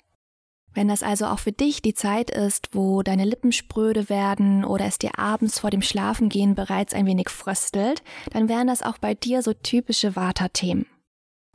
Wenn 0.79 0.87
das 0.87 1.03
also 1.03 1.27
auch 1.27 1.41
für 1.41 1.51
dich 1.51 1.83
die 1.83 1.93
Zeit 1.93 2.31
ist, 2.31 2.69
wo 2.71 3.03
deine 3.03 3.25
Lippen 3.25 3.51
spröde 3.51 4.09
werden 4.09 4.65
oder 4.65 4.85
es 4.85 4.97
dir 4.97 5.19
abends 5.19 5.59
vor 5.59 5.71
dem 5.71 5.83
Schlafengehen 5.83 6.55
bereits 6.55 6.95
ein 6.95 7.05
wenig 7.05 7.31
fröstelt, 7.31 8.05
dann 8.31 8.49
wären 8.49 8.69
das 8.69 8.85
auch 8.85 8.97
bei 8.99 9.15
dir 9.15 9.43
so 9.43 9.55
typische 9.55 10.15
Vata-Themen. 10.15 10.87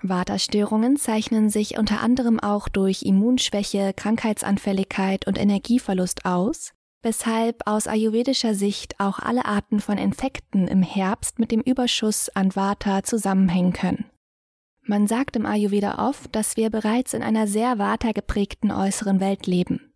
Vata-Störungen 0.02 0.98
zeichnen 0.98 1.50
sich 1.50 1.78
unter 1.78 2.02
anderem 2.02 2.38
auch 2.42 2.68
durch 2.68 3.04
Immunschwäche, 3.04 3.94
Krankheitsanfälligkeit 3.96 5.26
und 5.26 5.40
Energieverlust 5.40 6.26
aus, 6.26 6.74
weshalb 7.02 7.66
aus 7.66 7.88
ayurvedischer 7.88 8.56
Sicht 8.56 9.00
auch 9.00 9.20
alle 9.20 9.46
Arten 9.46 9.80
von 9.80 9.98
Infekten 9.98 10.68
im 10.68 10.84
Herbst 10.84 11.40
mit 11.40 11.50
dem 11.52 11.62
Überschuss 11.62 12.28
an 12.28 12.58
Vata 12.58 13.04
zusammenhängen 13.04 13.72
können. 13.72 14.04
Man 14.86 15.08
sagt 15.08 15.36
im 15.36 15.46
Ayurveda 15.46 16.08
oft, 16.10 16.36
dass 16.36 16.58
wir 16.58 16.70
bereits 16.70 17.14
in 17.14 17.24
einer 17.24 17.48
sehr 17.48 17.80
Vata 17.80 18.12
geprägten 18.12 18.72
äußeren 18.72 19.20
Welt 19.20 19.48
leben. 19.48 19.94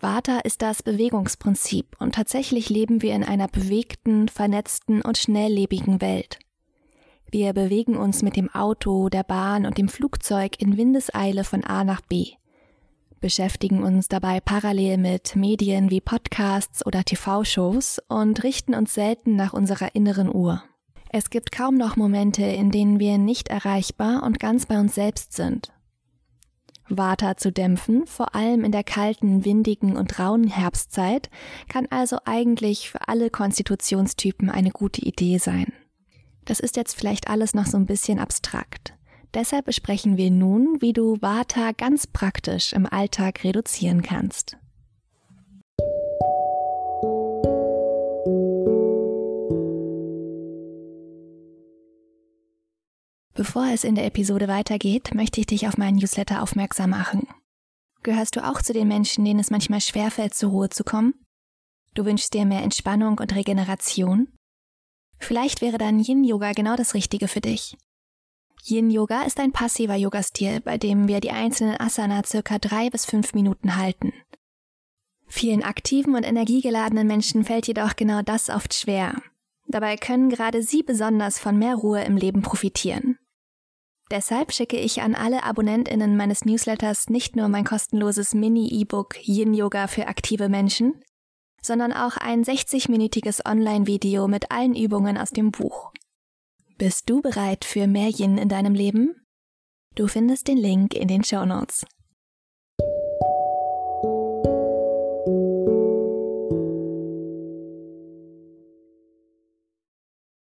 Vata 0.00 0.38
ist 0.40 0.62
das 0.62 0.82
Bewegungsprinzip 0.82 1.96
und 1.98 2.14
tatsächlich 2.14 2.70
leben 2.70 3.02
wir 3.02 3.14
in 3.14 3.22
einer 3.22 3.48
bewegten, 3.48 4.28
vernetzten 4.28 5.02
und 5.02 5.18
schnelllebigen 5.18 6.00
Welt. 6.00 6.38
Wir 7.30 7.52
bewegen 7.52 7.96
uns 7.96 8.22
mit 8.22 8.34
dem 8.36 8.50
Auto, 8.50 9.08
der 9.08 9.22
Bahn 9.22 9.66
und 9.66 9.78
dem 9.78 9.88
Flugzeug 9.88 10.60
in 10.60 10.76
Windeseile 10.76 11.44
von 11.44 11.62
A 11.64 11.84
nach 11.84 12.00
B 12.00 12.32
beschäftigen 13.20 13.82
uns 13.82 14.08
dabei 14.08 14.40
parallel 14.40 14.96
mit 14.96 15.36
Medien 15.36 15.90
wie 15.90 16.00
Podcasts 16.00 16.84
oder 16.84 17.04
TV-Shows 17.04 18.00
und 18.08 18.42
richten 18.42 18.74
uns 18.74 18.94
selten 18.94 19.36
nach 19.36 19.52
unserer 19.52 19.94
inneren 19.94 20.34
Uhr. 20.34 20.62
Es 21.12 21.28
gibt 21.28 21.50
kaum 21.50 21.76
noch 21.76 21.96
Momente, 21.96 22.44
in 22.44 22.70
denen 22.70 23.00
wir 23.00 23.18
nicht 23.18 23.48
erreichbar 23.48 24.22
und 24.22 24.38
ganz 24.38 24.66
bei 24.66 24.78
uns 24.78 24.94
selbst 24.94 25.32
sind. 25.32 25.72
Vata 26.88 27.36
zu 27.36 27.50
dämpfen, 27.50 28.06
vor 28.06 28.36
allem 28.36 28.62
in 28.62 28.70
der 28.70 28.84
kalten, 28.84 29.44
windigen 29.44 29.96
und 29.96 30.20
rauen 30.20 30.46
Herbstzeit, 30.46 31.28
kann 31.68 31.88
also 31.90 32.18
eigentlich 32.26 32.90
für 32.90 33.08
alle 33.08 33.28
Konstitutionstypen 33.28 34.50
eine 34.50 34.70
gute 34.70 35.02
Idee 35.02 35.38
sein. 35.38 35.72
Das 36.44 36.60
ist 36.60 36.76
jetzt 36.76 36.94
vielleicht 36.94 37.28
alles 37.28 37.54
noch 37.54 37.66
so 37.66 37.76
ein 37.76 37.86
bisschen 37.86 38.20
abstrakt. 38.20 38.94
Deshalb 39.34 39.66
besprechen 39.66 40.16
wir 40.16 40.30
nun, 40.30 40.80
wie 40.80 40.92
du 40.92 41.20
Vata 41.20 41.72
ganz 41.72 42.06
praktisch 42.06 42.72
im 42.72 42.86
Alltag 42.86 43.42
reduzieren 43.42 44.02
kannst. 44.02 44.59
Bevor 53.40 53.68
es 53.72 53.84
in 53.84 53.94
der 53.94 54.04
Episode 54.04 54.48
weitergeht, 54.48 55.14
möchte 55.14 55.40
ich 55.40 55.46
dich 55.46 55.66
auf 55.66 55.78
meinen 55.78 55.96
Newsletter 55.96 56.42
aufmerksam 56.42 56.90
machen. 56.90 57.26
Gehörst 58.02 58.36
du 58.36 58.46
auch 58.46 58.60
zu 58.60 58.74
den 58.74 58.86
Menschen, 58.86 59.24
denen 59.24 59.40
es 59.40 59.50
manchmal 59.50 59.80
schwerfällt, 59.80 60.34
zur 60.34 60.50
Ruhe 60.50 60.68
zu 60.68 60.84
kommen? 60.84 61.14
Du 61.94 62.04
wünschst 62.04 62.34
dir 62.34 62.44
mehr 62.44 62.60
Entspannung 62.60 63.16
und 63.16 63.34
Regeneration? 63.34 64.28
Vielleicht 65.18 65.62
wäre 65.62 65.78
dann 65.78 66.00
Yin 66.00 66.22
Yoga 66.22 66.52
genau 66.52 66.76
das 66.76 66.92
Richtige 66.92 67.28
für 67.28 67.40
dich. 67.40 67.78
Yin 68.62 68.90
Yoga 68.90 69.22
ist 69.22 69.40
ein 69.40 69.52
passiver 69.52 69.96
Yoga-Stil, 69.96 70.60
bei 70.60 70.76
dem 70.76 71.08
wir 71.08 71.20
die 71.20 71.30
einzelnen 71.30 71.80
Asana 71.80 72.22
circa 72.26 72.58
drei 72.58 72.90
bis 72.90 73.06
fünf 73.06 73.32
Minuten 73.32 73.76
halten. 73.76 74.12
Vielen 75.28 75.62
aktiven 75.62 76.14
und 76.14 76.24
energiegeladenen 76.24 77.06
Menschen 77.06 77.44
fällt 77.44 77.68
jedoch 77.68 77.96
genau 77.96 78.20
das 78.20 78.50
oft 78.50 78.74
schwer. 78.74 79.22
Dabei 79.66 79.96
können 79.96 80.28
gerade 80.28 80.62
sie 80.62 80.82
besonders 80.82 81.38
von 81.38 81.58
mehr 81.58 81.76
Ruhe 81.76 82.04
im 82.04 82.18
Leben 82.18 82.42
profitieren. 82.42 83.16
Deshalb 84.10 84.52
schicke 84.52 84.76
ich 84.76 85.02
an 85.02 85.14
alle 85.14 85.44
AbonnentInnen 85.44 86.16
meines 86.16 86.44
Newsletters 86.44 87.08
nicht 87.10 87.36
nur 87.36 87.48
mein 87.48 87.64
kostenloses 87.64 88.34
Mini-E-Book 88.34 89.16
Yin 89.22 89.54
Yoga 89.54 89.86
für 89.86 90.08
aktive 90.08 90.48
Menschen, 90.48 91.00
sondern 91.62 91.92
auch 91.92 92.16
ein 92.16 92.42
60-minütiges 92.42 93.48
Online-Video 93.48 94.26
mit 94.26 94.50
allen 94.50 94.74
Übungen 94.74 95.16
aus 95.16 95.30
dem 95.30 95.52
Buch. 95.52 95.92
Bist 96.76 97.08
du 97.08 97.22
bereit 97.22 97.64
für 97.64 97.86
mehr 97.86 98.08
Yin 98.08 98.36
in 98.36 98.48
deinem 98.48 98.74
Leben? 98.74 99.14
Du 99.94 100.08
findest 100.08 100.48
den 100.48 100.58
Link 100.58 100.94
in 100.94 101.06
den 101.06 101.22
Show 101.22 101.44
Notes. 101.44 101.84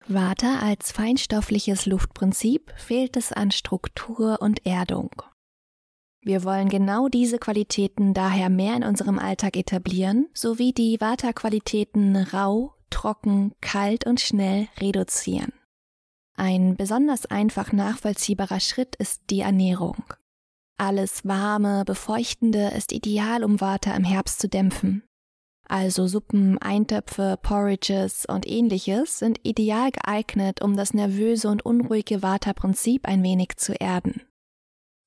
Vata 0.10 0.57
als 0.68 0.92
feinstoffliches 0.92 1.86
Luftprinzip 1.86 2.74
fehlt 2.76 3.16
es 3.16 3.32
an 3.32 3.52
Struktur 3.52 4.42
und 4.42 4.66
Erdung. 4.66 5.12
Wir 6.22 6.44
wollen 6.44 6.68
genau 6.68 7.08
diese 7.08 7.40
Qualitäten 7.40 8.14
daher 8.14 8.50
mehr 8.50 8.76
in 8.76 8.84
unserem 8.84 9.18
Alltag 9.18 9.56
etablieren, 9.56 10.28
sowie 10.34 10.74
die 10.74 11.00
Vata-Qualitäten 11.00 12.18
rau, 12.18 12.74
trocken, 12.90 13.54
kalt 13.62 14.06
und 14.06 14.20
schnell 14.20 14.68
reduzieren. 14.82 15.54
Ein 16.36 16.76
besonders 16.76 17.26
einfach 17.28 17.72
nachvollziehbarer 17.72 18.60
Schritt 18.60 18.98
ist 18.98 19.22
die 19.30 19.40
Ernährung. 19.40 20.04
Alles 20.78 21.26
Warme, 21.26 21.86
Befeuchtende 21.86 22.72
ist 22.76 22.92
ideal, 22.92 23.46
um 23.46 23.62
Vata 23.62 23.96
im 23.96 24.04
Herbst 24.04 24.42
zu 24.42 24.50
dämpfen. 24.50 25.04
Also 25.70 26.08
Suppen, 26.08 26.58
Eintöpfe, 26.60 27.38
Porridges 27.42 28.26
und 28.26 28.48
ähnliches 28.48 29.20
sind 29.20 29.40
ideal 29.44 29.92
geeignet, 29.92 30.62
um 30.62 30.78
das 30.78 30.94
nervöse 30.94 31.50
und 31.50 31.66
unruhige 31.66 32.24
Vata-Prinzip 32.24 33.06
ein 33.06 33.22
wenig 33.22 33.58
zu 33.58 33.74
erden. 33.74 34.22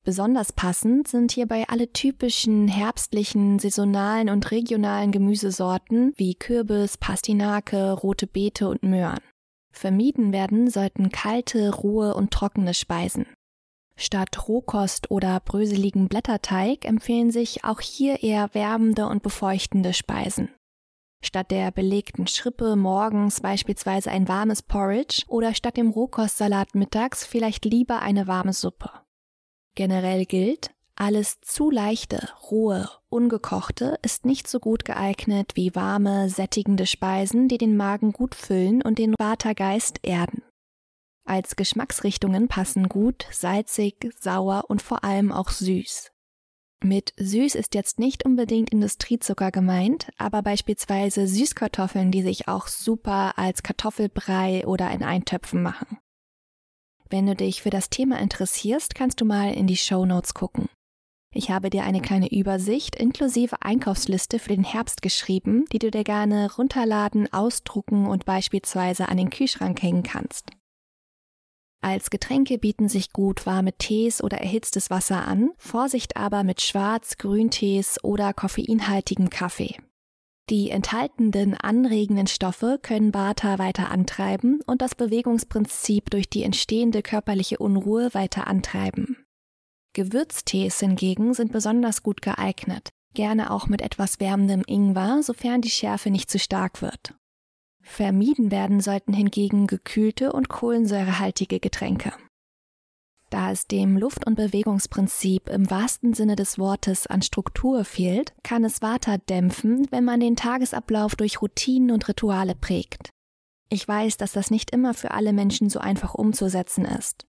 Besonders 0.02 0.52
passend 0.52 1.08
sind 1.08 1.32
hierbei 1.32 1.64
alle 1.68 1.92
typischen 1.92 2.68
herbstlichen, 2.68 3.58
saisonalen 3.58 4.30
und 4.30 4.50
regionalen 4.50 5.12
Gemüsesorten 5.12 6.12
wie 6.16 6.34
Kürbis, 6.34 6.96
Pastinake, 6.96 7.92
rote 7.92 8.26
Beete 8.26 8.68
und 8.68 8.82
Möhren. 8.82 9.20
Vermieden 9.72 10.32
werden 10.32 10.68
sollten 10.68 11.10
kalte, 11.10 11.74
rohe 11.74 12.14
und 12.14 12.32
trockene 12.32 12.74
Speisen. 12.74 13.26
Statt 14.02 14.48
Rohkost 14.48 15.10
oder 15.10 15.40
bröseligen 15.40 16.08
Blätterteig 16.08 16.86
empfehlen 16.86 17.30
sich 17.30 17.64
auch 17.64 17.82
hier 17.82 18.22
eher 18.22 18.48
wärmende 18.54 19.06
und 19.06 19.22
befeuchtende 19.22 19.92
Speisen. 19.92 20.48
Statt 21.22 21.50
der 21.50 21.70
belegten 21.70 22.26
Schrippe 22.26 22.76
morgens 22.76 23.42
beispielsweise 23.42 24.10
ein 24.10 24.26
warmes 24.26 24.62
Porridge 24.62 25.24
oder 25.28 25.52
statt 25.52 25.76
dem 25.76 25.90
Rohkostsalat 25.90 26.74
mittags 26.74 27.26
vielleicht 27.26 27.66
lieber 27.66 28.00
eine 28.00 28.26
warme 28.26 28.54
Suppe. 28.54 28.90
Generell 29.74 30.24
gilt, 30.24 30.70
alles 30.96 31.42
zu 31.42 31.70
leichte, 31.70 32.26
rohe, 32.50 32.88
ungekochte 33.10 33.98
ist 34.00 34.24
nicht 34.24 34.48
so 34.48 34.60
gut 34.60 34.86
geeignet 34.86 35.52
wie 35.56 35.74
warme, 35.74 36.30
sättigende 36.30 36.86
Speisen, 36.86 37.48
die 37.48 37.58
den 37.58 37.76
Magen 37.76 38.12
gut 38.12 38.34
füllen 38.34 38.80
und 38.80 38.98
den 38.98 39.14
Vata-Geist 39.18 39.98
erden. 40.02 40.42
Als 41.30 41.54
Geschmacksrichtungen 41.54 42.48
passen 42.48 42.88
gut 42.88 43.24
salzig, 43.30 44.12
sauer 44.18 44.64
und 44.66 44.82
vor 44.82 45.04
allem 45.04 45.30
auch 45.30 45.50
süß. 45.50 46.10
Mit 46.82 47.14
süß 47.18 47.54
ist 47.54 47.76
jetzt 47.76 48.00
nicht 48.00 48.24
unbedingt 48.24 48.70
Industriezucker 48.70 49.52
gemeint, 49.52 50.10
aber 50.18 50.42
beispielsweise 50.42 51.28
Süßkartoffeln, 51.28 52.10
die 52.10 52.22
sich 52.22 52.48
auch 52.48 52.66
super 52.66 53.38
als 53.38 53.62
Kartoffelbrei 53.62 54.66
oder 54.66 54.90
in 54.90 55.04
Eintöpfen 55.04 55.62
machen. 55.62 55.98
Wenn 57.08 57.26
du 57.26 57.36
dich 57.36 57.62
für 57.62 57.70
das 57.70 57.90
Thema 57.90 58.18
interessierst, 58.18 58.96
kannst 58.96 59.20
du 59.20 59.24
mal 59.24 59.54
in 59.54 59.68
die 59.68 59.76
Show 59.76 60.04
Notes 60.06 60.34
gucken. 60.34 60.68
Ich 61.32 61.52
habe 61.52 61.70
dir 61.70 61.84
eine 61.84 62.00
kleine 62.00 62.32
Übersicht 62.32 62.96
inklusive 62.96 63.62
Einkaufsliste 63.62 64.40
für 64.40 64.48
den 64.48 64.64
Herbst 64.64 65.00
geschrieben, 65.00 65.64
die 65.72 65.78
du 65.78 65.92
dir 65.92 66.02
gerne 66.02 66.52
runterladen, 66.52 67.32
ausdrucken 67.32 68.08
und 68.08 68.24
beispielsweise 68.24 69.08
an 69.08 69.16
den 69.16 69.30
Kühlschrank 69.30 69.80
hängen 69.80 70.02
kannst. 70.02 70.50
Als 71.82 72.10
Getränke 72.10 72.58
bieten 72.58 72.88
sich 72.88 73.12
gut 73.12 73.46
warme 73.46 73.72
Tees 73.72 74.22
oder 74.22 74.38
erhitztes 74.38 74.90
Wasser 74.90 75.26
an, 75.26 75.52
Vorsicht 75.56 76.16
aber 76.16 76.44
mit 76.44 76.60
Schwarz-, 76.60 77.16
Grüntees 77.16 78.02
oder 78.04 78.34
koffeinhaltigem 78.34 79.30
Kaffee. 79.30 79.76
Die 80.50 80.70
enthaltenen 80.70 81.54
anregenden 81.54 82.26
Stoffe 82.26 82.78
können 82.82 83.14
Vata 83.14 83.58
weiter 83.58 83.90
antreiben 83.90 84.60
und 84.66 84.82
das 84.82 84.94
Bewegungsprinzip 84.94 86.10
durch 86.10 86.28
die 86.28 86.42
entstehende 86.42 87.02
körperliche 87.02 87.58
Unruhe 87.58 88.12
weiter 88.14 88.46
antreiben. 88.46 89.24
Gewürztees 89.92 90.80
hingegen 90.80 91.34
sind 91.34 91.52
besonders 91.52 92.02
gut 92.02 92.20
geeignet, 92.20 92.90
gerne 93.14 93.52
auch 93.52 93.68
mit 93.68 93.80
etwas 93.80 94.20
wärmendem 94.20 94.64
Ingwer, 94.66 95.22
sofern 95.22 95.62
die 95.62 95.70
Schärfe 95.70 96.10
nicht 96.10 96.30
zu 96.30 96.38
stark 96.38 96.82
wird. 96.82 97.14
Vermieden 97.90 98.52
werden 98.52 98.80
sollten 98.80 99.12
hingegen 99.12 99.66
gekühlte 99.66 100.32
und 100.32 100.48
kohlensäurehaltige 100.48 101.58
Getränke. 101.58 102.12
Da 103.30 103.50
es 103.50 103.66
dem 103.66 103.98
Luft- 103.98 104.26
und 104.26 104.36
Bewegungsprinzip 104.36 105.48
im 105.48 105.68
wahrsten 105.70 106.14
Sinne 106.14 106.36
des 106.36 106.58
Wortes 106.58 107.08
an 107.08 107.20
Struktur 107.20 107.84
fehlt, 107.84 108.32
kann 108.44 108.64
es 108.64 108.80
Vata 108.80 109.18
dämpfen, 109.18 109.88
wenn 109.90 110.04
man 110.04 110.20
den 110.20 110.36
Tagesablauf 110.36 111.16
durch 111.16 111.42
Routinen 111.42 111.90
und 111.90 112.08
Rituale 112.08 112.54
prägt. 112.54 113.10
Ich 113.70 113.86
weiß, 113.86 114.16
dass 114.16 114.32
das 114.32 114.52
nicht 114.52 114.70
immer 114.70 114.94
für 114.94 115.10
alle 115.10 115.32
Menschen 115.32 115.68
so 115.68 115.80
einfach 115.80 116.14
umzusetzen 116.14 116.84
ist. 116.84 117.26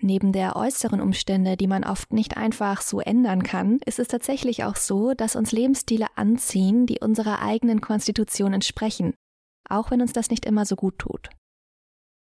Neben 0.00 0.32
der 0.32 0.56
äußeren 0.56 1.00
Umstände, 1.00 1.56
die 1.56 1.68
man 1.68 1.84
oft 1.84 2.12
nicht 2.12 2.36
einfach 2.36 2.82
so 2.82 3.00
ändern 3.00 3.44
kann, 3.44 3.78
ist 3.86 4.00
es 4.00 4.08
tatsächlich 4.08 4.64
auch 4.64 4.76
so, 4.76 5.14
dass 5.14 5.36
uns 5.36 5.52
Lebensstile 5.52 6.06
anziehen, 6.16 6.86
die 6.86 6.98
unserer 7.00 7.40
eigenen 7.40 7.80
Konstitution 7.80 8.52
entsprechen, 8.52 9.14
auch 9.68 9.90
wenn 9.90 10.00
uns 10.00 10.12
das 10.12 10.30
nicht 10.30 10.44
immer 10.46 10.66
so 10.66 10.76
gut 10.76 10.98
tut. 10.98 11.30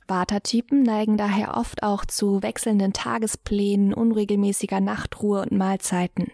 Vata-Typen 0.07 0.83
neigen 0.83 1.17
daher 1.17 1.57
oft 1.57 1.83
auch 1.83 2.05
zu 2.05 2.43
wechselnden 2.43 2.93
Tagesplänen, 2.93 3.93
unregelmäßiger 3.93 4.81
Nachtruhe 4.81 5.43
und 5.43 5.53
Mahlzeiten. 5.53 6.33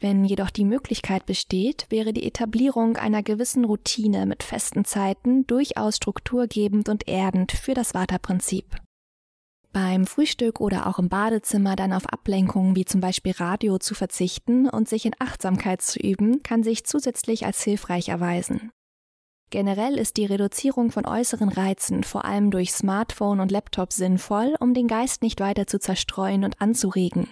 Wenn 0.00 0.24
jedoch 0.24 0.50
die 0.50 0.66
Möglichkeit 0.66 1.24
besteht, 1.24 1.86
wäre 1.88 2.12
die 2.12 2.26
Etablierung 2.26 2.96
einer 2.96 3.22
gewissen 3.22 3.64
Routine 3.64 4.26
mit 4.26 4.42
festen 4.42 4.84
Zeiten 4.84 5.46
durchaus 5.46 5.96
strukturgebend 5.96 6.88
und 6.88 7.08
erdend 7.08 7.52
für 7.52 7.72
das 7.72 7.94
Vata-Prinzip 7.94 8.76
beim 9.74 10.06
Frühstück 10.06 10.60
oder 10.60 10.86
auch 10.86 10.98
im 10.98 11.10
Badezimmer 11.10 11.76
dann 11.76 11.92
auf 11.92 12.06
Ablenkungen 12.06 12.76
wie 12.76 12.86
zum 12.86 13.02
Beispiel 13.02 13.32
Radio 13.32 13.78
zu 13.78 13.94
verzichten 13.94 14.70
und 14.70 14.88
sich 14.88 15.04
in 15.04 15.14
Achtsamkeit 15.18 15.82
zu 15.82 15.98
üben, 15.98 16.42
kann 16.42 16.62
sich 16.62 16.86
zusätzlich 16.86 17.44
als 17.44 17.62
hilfreich 17.62 18.08
erweisen. 18.08 18.70
Generell 19.54 19.98
ist 20.00 20.16
die 20.16 20.26
Reduzierung 20.26 20.90
von 20.90 21.06
äußeren 21.06 21.48
Reizen, 21.48 22.02
vor 22.02 22.24
allem 22.24 22.50
durch 22.50 22.72
Smartphone 22.72 23.38
und 23.38 23.52
Laptop, 23.52 23.92
sinnvoll, 23.92 24.56
um 24.58 24.74
den 24.74 24.88
Geist 24.88 25.22
nicht 25.22 25.38
weiter 25.38 25.68
zu 25.68 25.78
zerstreuen 25.78 26.42
und 26.42 26.60
anzuregen. 26.60 27.28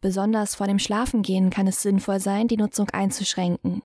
Besonders 0.00 0.54
vor 0.54 0.68
dem 0.68 0.78
Schlafengehen 0.78 1.50
kann 1.50 1.66
es 1.66 1.82
sinnvoll 1.82 2.20
sein, 2.20 2.46
die 2.46 2.56
Nutzung 2.56 2.88
einzuschränken. 2.90 3.82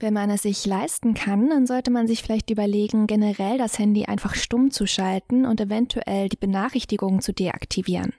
Wenn 0.00 0.14
man 0.14 0.30
es 0.30 0.44
sich 0.44 0.64
leisten 0.64 1.12
kann, 1.12 1.50
dann 1.50 1.66
sollte 1.66 1.90
man 1.90 2.06
sich 2.06 2.22
vielleicht 2.22 2.48
überlegen, 2.48 3.06
generell 3.06 3.58
das 3.58 3.78
Handy 3.78 4.06
einfach 4.06 4.34
stumm 4.34 4.70
zu 4.70 4.86
schalten 4.86 5.44
und 5.44 5.60
eventuell 5.60 6.30
die 6.30 6.38
Benachrichtigungen 6.38 7.20
zu 7.20 7.34
deaktivieren. 7.34 8.14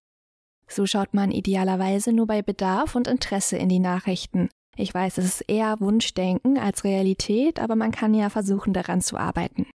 So 0.67 0.85
schaut 0.85 1.15
man 1.15 1.31
idealerweise 1.31 2.13
nur 2.13 2.27
bei 2.27 2.43
Bedarf 2.43 2.93
und 2.93 3.07
Interesse 3.07 3.57
in 3.57 3.67
die 3.67 3.79
Nachrichten. 3.79 4.49
Ich 4.77 4.93
weiß, 4.93 5.17
es 5.19 5.25
ist 5.25 5.41
eher 5.47 5.79
Wunschdenken 5.79 6.57
als 6.57 6.83
Realität, 6.83 7.59
aber 7.59 7.75
man 7.75 7.91
kann 7.91 8.13
ja 8.13 8.29
versuchen, 8.29 8.73
daran 8.73 9.01
zu 9.01 9.17
arbeiten. 9.17 9.67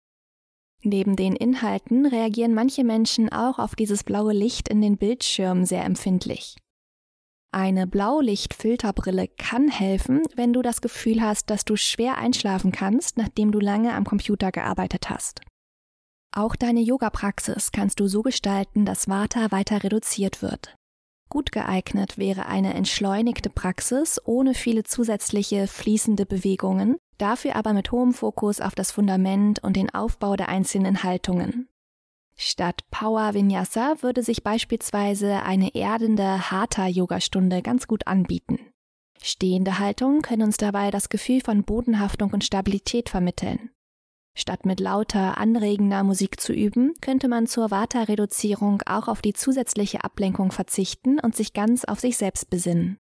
Neben 0.83 1.15
den 1.15 1.35
Inhalten 1.35 2.05
reagieren 2.05 2.53
manche 2.53 2.83
Menschen 2.83 3.31
auch 3.31 3.59
auf 3.59 3.75
dieses 3.75 4.03
blaue 4.03 4.33
Licht 4.33 4.67
in 4.67 4.81
den 4.81 4.97
Bildschirmen 4.97 5.65
sehr 5.65 5.85
empfindlich. 5.85 6.55
Eine 7.53 7.85
Blaulichtfilterbrille 7.85 9.27
kann 9.27 9.67
helfen, 9.67 10.23
wenn 10.35 10.53
du 10.53 10.61
das 10.61 10.81
Gefühl 10.81 11.21
hast, 11.21 11.49
dass 11.49 11.65
du 11.65 11.75
schwer 11.75 12.17
einschlafen 12.17 12.71
kannst, 12.71 13.17
nachdem 13.17 13.51
du 13.51 13.59
lange 13.59 13.93
am 13.93 14.05
Computer 14.05 14.51
gearbeitet 14.51 15.09
hast. 15.09 15.41
Auch 16.33 16.55
deine 16.55 16.79
Yoga-Praxis 16.79 17.73
kannst 17.73 17.99
du 17.99 18.07
so 18.07 18.21
gestalten, 18.21 18.85
dass 18.85 19.09
Vata 19.09 19.51
weiter 19.51 19.83
reduziert 19.83 20.41
wird. 20.41 20.75
Gut 21.31 21.53
geeignet 21.53 22.17
wäre 22.17 22.47
eine 22.47 22.73
entschleunigte 22.73 23.49
Praxis 23.49 24.19
ohne 24.25 24.53
viele 24.53 24.83
zusätzliche 24.83 25.65
fließende 25.65 26.25
Bewegungen, 26.25 26.97
dafür 27.17 27.55
aber 27.55 27.71
mit 27.71 27.93
hohem 27.93 28.11
Fokus 28.11 28.59
auf 28.59 28.75
das 28.75 28.91
Fundament 28.91 29.63
und 29.63 29.77
den 29.77 29.89
Aufbau 29.89 30.35
der 30.35 30.49
einzelnen 30.49 31.03
Haltungen. 31.03 31.69
Statt 32.35 32.81
Power 32.91 33.33
Vinyasa 33.33 34.01
würde 34.01 34.23
sich 34.23 34.43
beispielsweise 34.43 35.41
eine 35.43 35.73
erdende 35.73 36.51
Hatha-Yoga-Stunde 36.51 37.61
ganz 37.61 37.87
gut 37.87 38.07
anbieten. 38.07 38.59
Stehende 39.21 39.79
Haltungen 39.79 40.21
können 40.21 40.43
uns 40.43 40.57
dabei 40.57 40.91
das 40.91 41.07
Gefühl 41.07 41.39
von 41.39 41.63
Bodenhaftung 41.63 42.31
und 42.33 42.43
Stabilität 42.43 43.07
vermitteln. 43.07 43.70
Statt 44.37 44.65
mit 44.65 44.79
lauter, 44.79 45.37
anregender 45.37 46.03
Musik 46.03 46.39
zu 46.39 46.53
üben, 46.53 46.93
könnte 47.01 47.27
man 47.27 47.47
zur 47.47 47.69
Vata-Reduzierung 47.69 48.81
auch 48.85 49.07
auf 49.07 49.21
die 49.21 49.33
zusätzliche 49.33 50.03
Ablenkung 50.03 50.51
verzichten 50.51 51.19
und 51.19 51.35
sich 51.35 51.53
ganz 51.53 51.83
auf 51.85 51.99
sich 51.99 52.17
selbst 52.17 52.49
besinnen. 52.49 52.97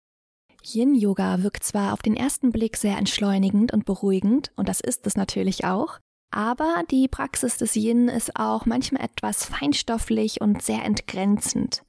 Yin-Yoga 0.64 1.44
wirkt 1.44 1.64
zwar 1.64 1.94
auf 1.94 2.02
den 2.02 2.16
ersten 2.16 2.52
Blick 2.52 2.78
sehr 2.78 2.98
entschleunigend 2.98 3.74
und 3.74 3.86
beruhigend, 3.86 4.52
und 4.56 4.70
das 4.70 4.80
ist 4.80 5.06
es 5.06 5.16
natürlich 5.16 5.66
auch, 5.66 6.00
aber 6.32 6.84
die 6.92 7.08
Praxis 7.08 7.58
des 7.58 7.76
Yin 7.76 8.10
ist 8.10 8.36
auch 8.36 8.66
manchmal 8.66 9.04
etwas 9.04 9.46
feinstofflich 9.46 10.42
und 10.42 10.62
sehr 10.62 10.84
entgrenzend. 10.84 11.84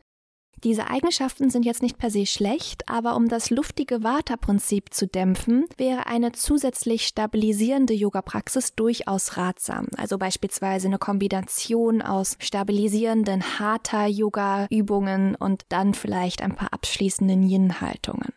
Diese 0.64 0.88
Eigenschaften 0.88 1.50
sind 1.50 1.64
jetzt 1.64 1.82
nicht 1.82 1.98
per 1.98 2.10
se 2.10 2.26
schlecht, 2.26 2.88
aber 2.88 3.14
um 3.14 3.28
das 3.28 3.50
luftige 3.50 4.02
Vata-Prinzip 4.02 4.92
zu 4.92 5.06
dämpfen, 5.06 5.66
wäre 5.76 6.06
eine 6.06 6.32
zusätzlich 6.32 7.06
stabilisierende 7.06 7.94
Yoga-Praxis 7.94 8.74
durchaus 8.74 9.36
ratsam. 9.36 9.86
Also 9.96 10.18
beispielsweise 10.18 10.88
eine 10.88 10.98
Kombination 10.98 12.02
aus 12.02 12.36
stabilisierenden 12.40 13.60
Hatha-Yoga-Übungen 13.60 15.36
und 15.36 15.62
dann 15.68 15.94
vielleicht 15.94 16.42
ein 16.42 16.56
paar 16.56 16.72
abschließenden 16.72 17.42
Yin-Haltungen. 17.42 18.32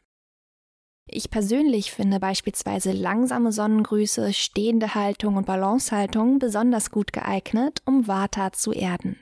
Ich 1.07 1.29
persönlich 1.29 1.91
finde 1.91 2.19
beispielsweise 2.19 2.91
langsame 2.91 3.51
Sonnengrüße, 3.51 4.31
stehende 4.33 4.93
Haltung 4.93 5.37
und 5.37 5.45
Balancehaltung 5.45 6.39
besonders 6.39 6.91
gut 6.91 7.11
geeignet, 7.11 7.81
um 7.85 8.07
Vata 8.07 8.53
zu 8.53 8.71
erden. 8.71 9.17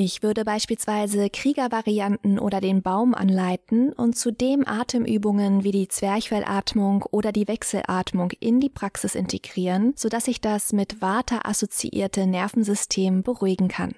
Ich 0.00 0.22
würde 0.22 0.44
beispielsweise 0.44 1.28
Kriegervarianten 1.28 2.38
oder 2.38 2.60
den 2.60 2.82
Baum 2.82 3.16
anleiten 3.16 3.92
und 3.92 4.16
zudem 4.16 4.62
Atemübungen 4.64 5.64
wie 5.64 5.72
die 5.72 5.88
Zwerchfellatmung 5.88 7.02
oder 7.10 7.32
die 7.32 7.48
Wechselatmung 7.48 8.30
in 8.38 8.60
die 8.60 8.68
Praxis 8.68 9.16
integrieren, 9.16 9.94
sodass 9.96 10.26
sich 10.26 10.40
das 10.40 10.72
mit 10.72 11.02
Vata 11.02 11.40
assoziierte 11.42 12.28
Nervensystem 12.28 13.24
beruhigen 13.24 13.66
kann. 13.66 13.96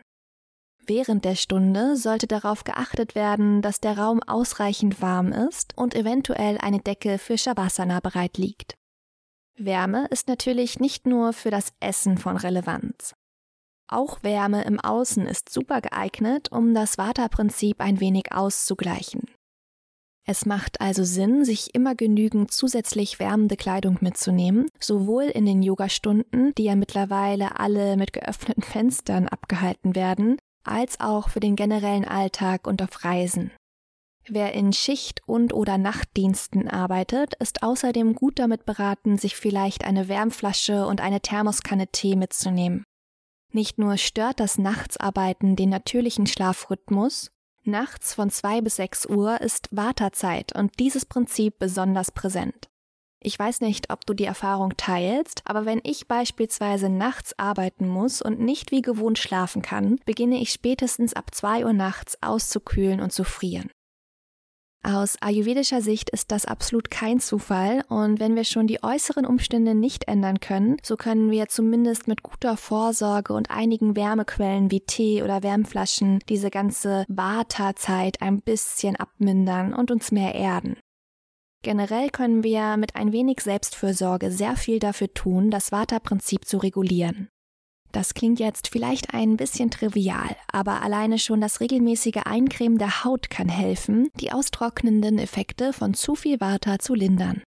Während 0.87 1.27
der 1.27 1.35
Stunde 1.35 1.97
sollte 1.97 2.27
darauf 2.27 2.65
geachtet 2.65 3.15
werden, 3.15 3.61
dass 3.61 3.81
der 3.81 3.99
Raum 3.99 4.23
ausreichend 4.23 5.03
warm 5.03 5.33
ist 5.33 5.77
und 5.77 5.95
eventuell 5.95 6.57
eine 6.57 6.81
Decke 6.81 7.19
für 7.19 7.37
Shavasana 7.37 8.01
bereit 8.01 8.39
liegt. 8.39 8.75
Wärme 9.59 10.07
ist 10.07 10.29
natürlich 10.29 10.81
nicht 10.81 11.07
nur 11.07 11.35
für 11.35 11.51
das 11.51 11.75
Essen 11.79 12.17
von 12.17 12.39
Relevanz. 12.39 13.13
Auch 13.93 14.23
Wärme 14.23 14.63
im 14.63 14.79
Außen 14.79 15.27
ist 15.27 15.49
super 15.49 15.81
geeignet, 15.81 16.53
um 16.53 16.75
das 16.75 16.97
Vata-Prinzip 16.97 17.81
ein 17.81 17.99
wenig 17.99 18.31
auszugleichen. 18.31 19.23
Es 20.25 20.47
macht 20.47 20.81
also 20.81 21.03
Sinn, 21.03 21.45
sich 21.45 21.75
immer 21.75 21.97
genügend 21.97 22.53
zusätzlich 22.53 23.19
wärmende 23.19 23.57
Kleidung 23.57 23.99
mitzunehmen, 24.01 24.69
sowohl 24.79 25.25
in 25.25 25.45
den 25.45 25.61
Yogastunden, 25.61 26.55
die 26.57 26.65
ja 26.65 26.77
mittlerweile 26.77 27.59
alle 27.59 27.97
mit 27.97 28.13
geöffneten 28.13 28.63
Fenstern 28.63 29.27
abgehalten 29.27 29.97
werden, 29.97 30.39
als 30.63 31.01
auch 31.01 31.29
für 31.29 31.41
den 31.41 31.57
generellen 31.57 32.05
Alltag 32.05 32.69
und 32.69 32.83
auf 32.83 33.05
Reisen. 33.05 33.51
Wer 34.29 34.53
in 34.53 34.73
Schicht- 34.73 35.23
und 35.27 35.53
oder 35.53 35.79
Nachtdiensten 35.79 36.69
arbeitet, 36.69 37.35
ist 37.41 37.65
außerdem 37.65 38.15
gut 38.15 38.39
damit 38.39 38.67
beraten, 38.67 39.19
sich 39.19 39.35
vielleicht 39.35 39.85
eine 39.85 40.07
Wärmflasche 40.07 40.87
und 40.87 41.01
eine 41.01 41.21
Thermoskanne 41.21 41.89
Tee 41.89 42.15
mitzunehmen. 42.15 42.85
Nicht 43.53 43.79
nur 43.79 43.97
stört 43.97 44.39
das 44.39 44.59
Nachtsarbeiten 44.59 45.57
den 45.57 45.71
natürlichen 45.71 46.27
Schlafrhythmus, 46.27 47.33
nachts 47.65 48.15
von 48.15 48.31
zwei 48.31 48.61
bis 48.61 48.77
sechs 48.77 49.07
Uhr 49.07 49.41
ist 49.41 49.69
Wartezeit 49.73 50.55
und 50.55 50.79
dieses 50.79 51.05
Prinzip 51.05 51.59
besonders 51.59 52.13
präsent. 52.13 52.69
Ich 53.23 53.39
weiß 53.39 53.61
nicht, 53.61 53.93
ob 53.93 54.07
du 54.07 54.15
die 54.15 54.25
Erfahrung 54.25 54.77
teilst, 54.79 55.43
aber 55.45 55.67
wenn 55.67 55.81
ich 55.83 56.09
beispielsweise 56.09 56.89
nachts 56.89 57.39
arbeiten 57.39 57.87
muss 57.87 58.23
und 58.23 58.41
nicht 58.41 58.71
wie 58.71 58.81
gewohnt 58.81 59.19
schlafen 59.19 59.61
kann, 59.61 60.01
beginne 60.07 60.41
ich 60.41 60.53
spätestens 60.53 61.13
ab 61.13 61.35
2 61.35 61.67
Uhr 61.67 61.75
nachts 61.75 62.23
auszukühlen 62.23 63.01
und 63.01 63.13
zu 63.13 63.25
frieren. 63.25 63.71
Aus 64.83 65.17
ayurvedischer 65.21 65.83
Sicht 65.83 66.09
ist 66.09 66.33
das 66.33 66.47
absolut 66.47 66.91
kein 66.91 67.21
Zufall 67.21 67.85
und 67.89 68.19
wenn 68.19 68.35
wir 68.35 68.45
schon 68.45 68.67
die 68.67 68.83
äußeren 68.83 69.27
Umstände 69.27 69.75
nicht 69.75 70.09
ändern 70.09 70.41
können, 70.41 70.79
so 70.83 70.97
können 70.97 71.31
wir 71.31 71.49
zumindest 71.49 72.09
mit 72.09 72.23
guter 72.23 72.57
Vorsorge 72.57 73.35
und 73.35 73.51
einigen 73.51 73.95
Wärmequellen 73.95 74.71
wie 74.71 74.81
Tee 74.81 75.23
oder 75.23 75.43
Wärmflaschen 75.43 76.21
diese 76.31 76.51
ganze 76.51 77.05
Vata-Zeit 77.09 78.23
ein 78.23 78.41
bisschen 78.41 78.97
abmindern 78.97 79.75
und 79.75 79.91
uns 79.91 80.13
mehr 80.13 80.35
erden. 80.35 80.79
Generell 81.63 82.09
können 82.09 82.43
wir 82.43 82.79
mit 82.79 82.97
ein 82.97 83.13
wenig 83.13 83.41
Selbstfürsorge 83.41 84.31
sehr 84.31 84.57
viel 84.57 84.79
dafür 84.79 85.13
tun, 85.13 85.51
das 85.51 85.73
Vata-Prinzip 85.73 86.47
zu 86.47 86.57
regulieren. 86.57 87.29
Das 87.93 88.15
klingt 88.15 88.39
jetzt 88.39 88.69
vielleicht 88.69 89.15
ein 89.15 89.37
bisschen 89.37 89.71
trivial, 89.71 90.37
aber 90.53 90.83
alleine 90.83 91.19
schon 91.19 91.41
das 91.41 91.61
regelmäßige 91.61 92.23
Eincremen 92.25 92.79
der 92.79 93.05
Haut 93.05 93.31
kann 93.31 93.49
helfen, 93.49 94.09
die 94.21 94.33
austrocknenden 94.33 95.19
Effekte 95.19 95.73
von 95.73 95.95
zu 95.95 96.15
viel 96.15 96.41
Vata 96.41 96.79
zu 96.79 96.95
lindern. 96.95 97.43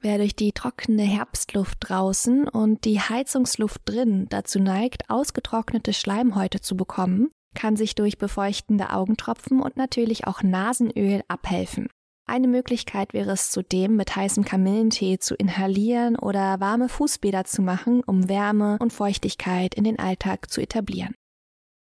Wer 0.00 0.18
durch 0.18 0.36
die 0.36 0.52
trockene 0.52 1.02
Herbstluft 1.02 1.78
draußen 1.80 2.46
und 2.46 2.84
die 2.84 3.00
Heizungsluft 3.00 3.82
drin 3.86 4.26
dazu 4.28 4.58
neigt, 4.58 5.08
ausgetrocknete 5.08 5.94
Schleimhäute 5.94 6.60
zu 6.60 6.76
bekommen, 6.76 7.30
kann 7.54 7.76
sich 7.76 7.94
durch 7.94 8.18
befeuchtende 8.18 8.92
Augentropfen 8.92 9.62
und 9.62 9.76
natürlich 9.76 10.26
auch 10.26 10.42
Nasenöl 10.42 11.22
abhelfen. 11.28 11.88
Eine 12.26 12.48
Möglichkeit 12.48 13.12
wäre 13.12 13.32
es 13.32 13.50
zudem, 13.50 13.96
mit 13.96 14.16
heißem 14.16 14.44
Kamillentee 14.44 15.18
zu 15.18 15.34
inhalieren 15.34 16.16
oder 16.16 16.58
warme 16.58 16.88
Fußbäder 16.88 17.44
zu 17.44 17.60
machen, 17.60 18.02
um 18.02 18.28
Wärme 18.28 18.78
und 18.80 18.92
Feuchtigkeit 18.92 19.74
in 19.74 19.84
den 19.84 19.98
Alltag 19.98 20.50
zu 20.50 20.62
etablieren. 20.62 21.14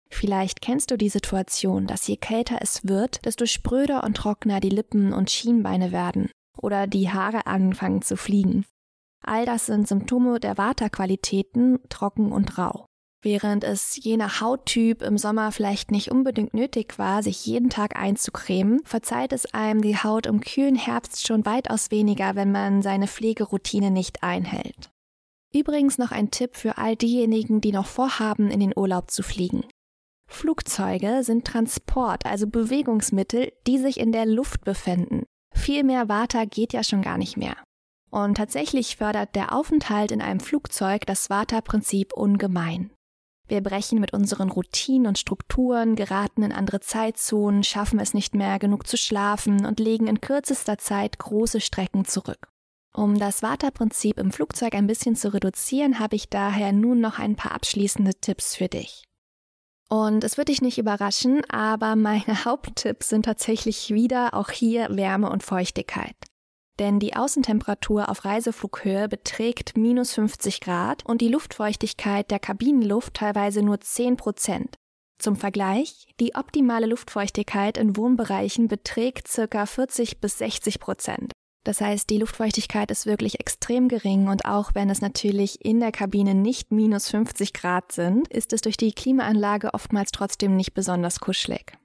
Vielleicht 0.09 0.61
kennst 0.61 0.91
du 0.91 0.97
die 0.97 1.09
Situation, 1.09 1.87
dass 1.87 2.07
je 2.07 2.17
kälter 2.17 2.57
es 2.61 2.87
wird, 2.87 3.25
desto 3.25 3.45
spröder 3.45 4.03
und 4.03 4.17
trockener 4.17 4.59
die 4.59 4.69
Lippen 4.69 5.13
und 5.13 5.31
Schienbeine 5.31 5.91
werden 5.91 6.29
oder 6.57 6.87
die 6.87 7.09
Haare 7.09 7.47
anfangen 7.47 8.01
zu 8.01 8.17
fliegen. 8.17 8.65
All 9.25 9.45
das 9.45 9.67
sind 9.67 9.87
Symptome 9.87 10.39
der 10.39 10.57
Waterqualitäten, 10.57 11.79
trocken 11.89 12.31
und 12.31 12.57
rau. 12.57 12.85
Während 13.23 13.63
es 13.63 13.97
je 14.03 14.17
nach 14.17 14.41
Hauttyp 14.41 15.01
im 15.01 15.17
Sommer 15.17 15.53
vielleicht 15.53 15.91
nicht 15.91 16.11
unbedingt 16.11 16.53
nötig 16.53 16.99
war, 16.99 17.23
sich 17.23 17.45
jeden 17.45 17.69
Tag 17.69 17.95
einzucremen, 17.95 18.81
verzeiht 18.83 19.31
es 19.31 19.53
einem 19.53 19.81
die 19.81 19.95
Haut 19.95 20.25
im 20.25 20.41
kühlen 20.41 20.75
Herbst 20.75 21.25
schon 21.25 21.45
weitaus 21.45 21.89
weniger, 21.89 22.35
wenn 22.35 22.51
man 22.51 22.81
seine 22.81 23.07
Pflegeroutine 23.07 23.91
nicht 23.91 24.23
einhält. 24.23 24.91
Übrigens 25.55 25.97
noch 25.97 26.11
ein 26.11 26.31
Tipp 26.31 26.57
für 26.57 26.77
all 26.77 26.97
diejenigen, 26.97 27.61
die 27.61 27.71
noch 27.71 27.85
vorhaben, 27.85 28.51
in 28.51 28.59
den 28.59 28.73
Urlaub 28.75 29.09
zu 29.09 29.23
fliegen. 29.23 29.63
Flugzeuge 30.29 31.23
sind 31.23 31.45
Transport, 31.47 32.25
also 32.25 32.47
Bewegungsmittel, 32.47 33.53
die 33.67 33.77
sich 33.77 34.01
in 34.01 34.11
der 34.11 34.25
Luft 34.25 34.65
befinden. 34.65 35.23
Viel 35.55 35.83
mehr 35.85 36.09
Vata 36.09 36.43
geht 36.43 36.73
ja 36.73 36.83
schon 36.83 37.01
gar 37.01 37.17
nicht 37.17 37.37
mehr. 37.37 37.55
Und 38.09 38.35
tatsächlich 38.35 38.97
fördert 38.97 39.33
der 39.35 39.53
Aufenthalt 39.53 40.11
in 40.11 40.21
einem 40.21 40.41
Flugzeug 40.41 41.05
das 41.05 41.29
Vata-Prinzip 41.29 42.11
ungemein. 42.13 42.91
Wir 43.47 43.61
brechen 43.61 43.99
mit 43.99 44.13
unseren 44.13 44.49
Routinen 44.49 45.07
und 45.07 45.19
Strukturen, 45.19 45.95
geraten 45.95 46.43
in 46.43 46.51
andere 46.51 46.79
Zeitzonen, 46.79 47.63
schaffen 47.63 47.99
es 47.99 48.13
nicht 48.13 48.35
mehr 48.35 48.57
genug 48.57 48.87
zu 48.87 48.97
schlafen 48.97 49.65
und 49.65 49.79
legen 49.79 50.07
in 50.07 50.21
kürzester 50.21 50.77
Zeit 50.77 51.19
große 51.19 51.59
Strecken 51.59 52.05
zurück. 52.05 52.47
Um 52.95 53.17
das 53.19 53.41
Vata-Prinzip 53.41 54.19
im 54.19 54.31
Flugzeug 54.31 54.75
ein 54.75 54.87
bisschen 54.87 55.15
zu 55.15 55.33
reduzieren, 55.33 55.99
habe 55.99 56.15
ich 56.15 56.29
daher 56.29 56.71
nun 56.71 57.01
noch 57.01 57.19
ein 57.19 57.35
paar 57.35 57.51
abschließende 57.53 58.13
Tipps 58.21 58.55
für 58.55 58.67
dich. 58.67 59.03
Und 59.89 60.23
es 60.23 60.37
wird 60.37 60.47
dich 60.47 60.61
nicht 60.61 60.77
überraschen, 60.77 61.43
aber 61.49 61.95
meine 61.95 62.45
Haupttipps 62.45 63.09
sind 63.09 63.25
tatsächlich 63.25 63.89
wieder 63.93 64.33
auch 64.33 64.51
hier 64.51 64.87
Wärme 64.95 65.29
und 65.29 65.43
Feuchtigkeit 65.43 66.15
denn 66.79 66.99
die 66.99 67.15
Außentemperatur 67.15 68.09
auf 68.09 68.25
Reiseflughöhe 68.25 69.07
beträgt 69.07 69.77
minus 69.77 70.13
50 70.13 70.59
Grad 70.61 71.05
und 71.05 71.21
die 71.21 71.29
Luftfeuchtigkeit 71.29 72.31
der 72.31 72.39
Kabinenluft 72.39 73.13
teilweise 73.15 73.61
nur 73.61 73.79
10 73.79 74.17
Prozent. 74.17 74.75
Zum 75.19 75.35
Vergleich, 75.35 76.07
die 76.19 76.35
optimale 76.35 76.87
Luftfeuchtigkeit 76.87 77.77
in 77.77 77.95
Wohnbereichen 77.95 78.67
beträgt 78.67 79.29
ca. 79.29 79.65
40 79.65 80.19
bis 80.19 80.37
60 80.39 80.79
Prozent. 80.79 81.31
Das 81.63 81.79
heißt, 81.79 82.09
die 82.09 82.17
Luftfeuchtigkeit 82.17 82.91
ist 82.91 83.05
wirklich 83.05 83.39
extrem 83.39 83.87
gering 83.87 84.27
und 84.27 84.43
auch 84.43 84.71
wenn 84.73 84.89
es 84.89 84.99
natürlich 84.99 85.63
in 85.63 85.79
der 85.79 85.93
Kabine 85.93 86.35
nicht 86.35 86.71
minus 86.71 87.09
50 87.09 87.53
Grad 87.53 87.93
sind, 87.93 88.27
ist 88.27 88.51
es 88.51 88.61
durch 88.61 88.75
die 88.75 88.91
Klimaanlage 88.91 89.73
oftmals 89.73 90.11
trotzdem 90.11 90.57
nicht 90.57 90.73
besonders 90.73 91.21
kuschelig. 91.21 91.77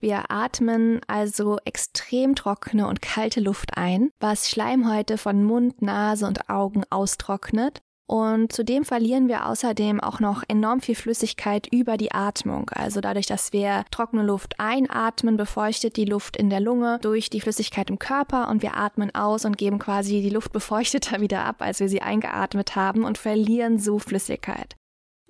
Wir 0.00 0.30
atmen 0.30 1.00
also 1.06 1.58
extrem 1.66 2.34
trockene 2.34 2.88
und 2.88 3.02
kalte 3.02 3.40
Luft 3.40 3.76
ein, 3.76 4.10
was 4.18 4.48
Schleimhäute 4.48 5.18
von 5.18 5.44
Mund, 5.44 5.82
Nase 5.82 6.26
und 6.26 6.48
Augen 6.48 6.84
austrocknet. 6.88 7.82
Und 8.06 8.52
zudem 8.52 8.84
verlieren 8.84 9.28
wir 9.28 9.46
außerdem 9.46 10.00
auch 10.00 10.18
noch 10.18 10.42
enorm 10.48 10.80
viel 10.80 10.96
Flüssigkeit 10.96 11.68
über 11.70 11.96
die 11.96 12.10
Atmung. 12.10 12.68
Also 12.70 13.00
dadurch, 13.00 13.26
dass 13.26 13.52
wir 13.52 13.84
trockene 13.92 14.24
Luft 14.24 14.58
einatmen, 14.58 15.36
befeuchtet 15.36 15.96
die 15.96 16.06
Luft 16.06 16.36
in 16.36 16.50
der 16.50 16.58
Lunge 16.58 16.98
durch 17.02 17.30
die 17.30 17.40
Flüssigkeit 17.40 17.88
im 17.88 18.00
Körper 18.00 18.48
und 18.48 18.62
wir 18.62 18.76
atmen 18.76 19.14
aus 19.14 19.44
und 19.44 19.58
geben 19.58 19.78
quasi 19.78 20.22
die 20.22 20.30
Luft 20.30 20.52
befeuchteter 20.52 21.20
wieder 21.20 21.44
ab, 21.44 21.56
als 21.60 21.78
wir 21.78 21.88
sie 21.88 22.02
eingeatmet 22.02 22.74
haben 22.74 23.04
und 23.04 23.16
verlieren 23.16 23.78
so 23.78 24.00
Flüssigkeit. 24.00 24.79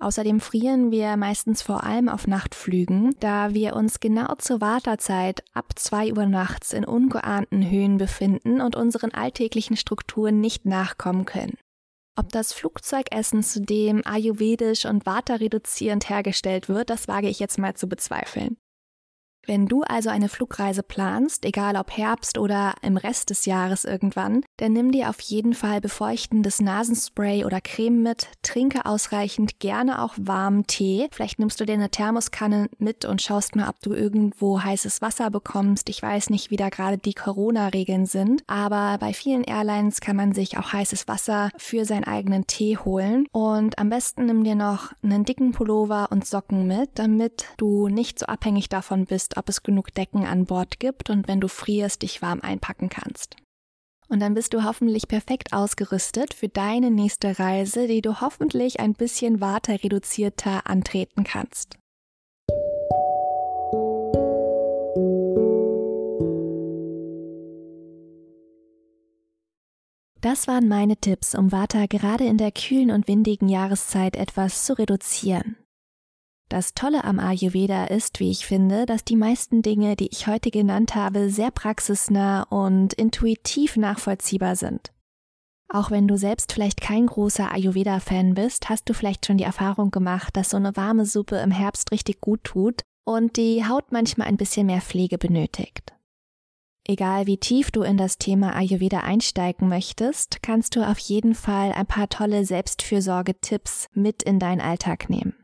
Außerdem 0.01 0.39
frieren 0.39 0.89
wir 0.89 1.15
meistens 1.15 1.61
vor 1.61 1.83
allem 1.83 2.09
auf 2.09 2.25
Nachtflügen, 2.25 3.15
da 3.19 3.53
wir 3.53 3.75
uns 3.75 3.99
genau 3.99 4.33
zur 4.39 4.59
Wartezeit 4.59 5.43
ab 5.53 5.73
2 5.75 6.13
Uhr 6.13 6.25
nachts 6.25 6.73
in 6.73 6.85
ungeahnten 6.85 7.69
Höhen 7.69 7.99
befinden 7.99 8.61
und 8.61 8.75
unseren 8.75 9.11
alltäglichen 9.11 9.77
Strukturen 9.77 10.41
nicht 10.41 10.65
nachkommen 10.65 11.25
können. 11.25 11.53
Ob 12.17 12.29
das 12.29 12.51
Flugzeugessen 12.51 13.43
zudem 13.43 14.01
ayurvedisch 14.03 14.85
und 14.85 15.05
vata-reduzierend 15.05 16.09
hergestellt 16.09 16.67
wird, 16.67 16.89
das 16.89 17.07
wage 17.07 17.29
ich 17.29 17.39
jetzt 17.39 17.59
mal 17.59 17.75
zu 17.75 17.87
bezweifeln. 17.87 18.57
Wenn 19.45 19.67
du 19.67 19.83
also 19.83 20.09
eine 20.09 20.29
Flugreise 20.29 20.81
planst, 20.81 21.45
egal 21.45 21.75
ob 21.75 21.91
Herbst 21.91 22.39
oder 22.39 22.73
im 22.81 22.97
Rest 22.97 23.29
des 23.29 23.45
Jahres 23.45 23.85
irgendwann, 23.85 24.43
dann 24.57 24.73
nimm 24.73 24.91
dir 24.91 25.09
auf 25.09 25.19
jeden 25.21 25.53
Fall 25.53 25.81
befeuchtendes 25.81 26.61
Nasenspray 26.61 27.45
oder 27.45 27.61
Creme 27.61 28.03
mit, 28.03 28.27
trinke 28.43 28.85
ausreichend 28.85 29.59
gerne 29.59 30.01
auch 30.03 30.13
warmen 30.17 30.67
Tee. 30.67 31.07
Vielleicht 31.11 31.39
nimmst 31.39 31.59
du 31.59 31.65
dir 31.65 31.73
eine 31.73 31.89
Thermoskanne 31.89 32.69
mit 32.77 33.05
und 33.05 33.21
schaust 33.21 33.55
mal, 33.55 33.69
ob 33.69 33.79
du 33.81 33.93
irgendwo 33.93 34.61
heißes 34.61 35.01
Wasser 35.01 35.31
bekommst. 35.31 35.89
Ich 35.89 36.01
weiß 36.01 36.29
nicht, 36.29 36.51
wie 36.51 36.57
da 36.57 36.69
gerade 36.69 36.97
die 36.97 37.13
Corona-Regeln 37.13 38.05
sind, 38.05 38.43
aber 38.47 38.97
bei 38.99 39.13
vielen 39.13 39.43
Airlines 39.43 39.99
kann 39.99 40.15
man 40.15 40.33
sich 40.33 40.57
auch 40.57 40.73
heißes 40.73 41.07
Wasser 41.07 41.49
für 41.57 41.85
seinen 41.85 42.03
eigenen 42.03 42.45
Tee 42.45 42.77
holen. 42.77 43.25
Und 43.31 43.79
am 43.79 43.89
besten 43.89 44.25
nimm 44.25 44.43
dir 44.43 44.55
noch 44.55 44.91
einen 45.01 45.25
dicken 45.25 45.53
Pullover 45.53 46.09
und 46.11 46.27
Socken 46.27 46.67
mit, 46.67 46.91
damit 46.95 47.45
du 47.57 47.87
nicht 47.87 48.19
so 48.19 48.27
abhängig 48.27 48.69
davon 48.69 49.05
bist, 49.05 49.37
ob 49.37 49.49
es 49.49 49.63
genug 49.63 49.93
Decken 49.95 50.25
an 50.25 50.45
Bord 50.45 50.79
gibt 50.79 51.09
und 51.09 51.27
wenn 51.27 51.41
du 51.41 51.47
frierst, 51.47 52.03
dich 52.03 52.21
warm 52.21 52.41
einpacken 52.41 52.89
kannst. 52.89 53.40
Und 54.11 54.19
dann 54.19 54.33
bist 54.33 54.53
du 54.53 54.65
hoffentlich 54.65 55.07
perfekt 55.07 55.53
ausgerüstet 55.53 56.33
für 56.33 56.49
deine 56.49 56.91
nächste 56.91 57.39
Reise, 57.39 57.87
die 57.87 58.01
du 58.01 58.19
hoffentlich 58.19 58.81
ein 58.81 58.91
bisschen 58.93 59.39
waterreduzierter 59.39 60.67
antreten 60.67 61.23
kannst. 61.23 61.77
Das 70.19 70.45
waren 70.49 70.67
meine 70.67 70.97
Tipps, 70.97 71.33
um 71.33 71.53
Vata 71.53 71.85
gerade 71.85 72.25
in 72.25 72.37
der 72.37 72.51
kühlen 72.51 72.91
und 72.91 73.07
windigen 73.07 73.47
Jahreszeit 73.47 74.17
etwas 74.17 74.65
zu 74.65 74.77
reduzieren. 74.77 75.55
Das 76.51 76.73
Tolle 76.73 77.05
am 77.05 77.17
Ayurveda 77.17 77.85
ist, 77.85 78.19
wie 78.19 78.29
ich 78.29 78.45
finde, 78.45 78.85
dass 78.85 79.05
die 79.05 79.15
meisten 79.15 79.61
Dinge, 79.61 79.95
die 79.95 80.09
ich 80.11 80.27
heute 80.27 80.51
genannt 80.51 80.95
habe, 80.95 81.29
sehr 81.29 81.49
praxisnah 81.49 82.43
und 82.43 82.91
intuitiv 82.91 83.77
nachvollziehbar 83.77 84.57
sind. 84.57 84.91
Auch 85.69 85.91
wenn 85.91 86.09
du 86.09 86.17
selbst 86.17 86.51
vielleicht 86.51 86.81
kein 86.81 87.07
großer 87.07 87.49
Ayurveda-Fan 87.53 88.33
bist, 88.33 88.67
hast 88.67 88.89
du 88.89 88.93
vielleicht 88.93 89.25
schon 89.25 89.37
die 89.37 89.45
Erfahrung 89.45 89.91
gemacht, 89.91 90.35
dass 90.35 90.49
so 90.49 90.57
eine 90.57 90.75
warme 90.75 91.05
Suppe 91.05 91.37
im 91.37 91.51
Herbst 91.51 91.93
richtig 91.93 92.19
gut 92.19 92.43
tut 92.43 92.81
und 93.05 93.37
die 93.37 93.65
Haut 93.65 93.93
manchmal 93.93 94.27
ein 94.27 94.35
bisschen 94.35 94.65
mehr 94.67 94.81
Pflege 94.81 95.17
benötigt. 95.17 95.93
Egal 96.85 97.27
wie 97.27 97.37
tief 97.37 97.71
du 97.71 97.83
in 97.83 97.95
das 97.95 98.17
Thema 98.17 98.57
Ayurveda 98.57 98.99
einsteigen 98.99 99.69
möchtest, 99.69 100.43
kannst 100.43 100.75
du 100.75 100.85
auf 100.85 100.99
jeden 100.99 101.33
Fall 101.33 101.71
ein 101.71 101.87
paar 101.87 102.09
tolle 102.09 102.43
Selbstfürsorge-Tipps 102.43 103.87
mit 103.93 104.21
in 104.21 104.37
deinen 104.37 104.59
Alltag 104.59 105.09
nehmen. 105.09 105.40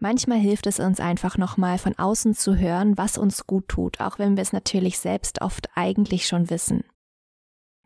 Manchmal 0.00 0.38
hilft 0.38 0.66
es 0.66 0.78
uns 0.78 1.00
einfach 1.00 1.38
nochmal 1.38 1.78
von 1.78 1.98
außen 1.98 2.34
zu 2.34 2.56
hören, 2.56 2.96
was 2.96 3.18
uns 3.18 3.46
gut 3.46 3.68
tut, 3.68 4.00
auch 4.00 4.18
wenn 4.18 4.36
wir 4.36 4.42
es 4.42 4.52
natürlich 4.52 4.98
selbst 4.98 5.42
oft 5.42 5.68
eigentlich 5.74 6.26
schon 6.26 6.50
wissen. 6.50 6.84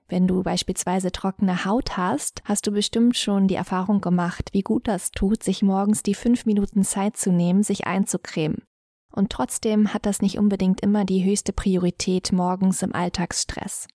Wenn 0.09 0.27
du 0.27 0.42
beispielsweise 0.42 1.11
trockene 1.11 1.64
Haut 1.64 1.96
hast, 1.96 2.42
hast 2.44 2.66
du 2.66 2.70
bestimmt 2.70 3.16
schon 3.16 3.48
die 3.48 3.55
Erfahrung 3.55 4.03
gemacht, 4.03 4.51
wie 4.53 4.61
gut 4.61 4.87
das 4.87 5.11
tut, 5.11 5.42
sich 5.42 5.62
morgens 5.62 6.03
die 6.03 6.14
fünf 6.14 6.44
Minuten 6.44 6.85
Zeit 6.85 7.16
zu 7.16 7.33
nehmen, 7.33 7.62
sich 7.62 7.87
einzucremen. 7.87 8.62
Und 9.11 9.31
trotzdem 9.31 9.94
hat 9.94 10.05
das 10.05 10.20
nicht 10.20 10.38
unbedingt 10.38 10.83
immer 10.83 11.07
die 11.07 11.25
höchste 11.25 11.55
Priorität 11.55 12.31
morgens 12.31 12.83
im 12.83 12.94
Alltagsstress. 12.94 13.88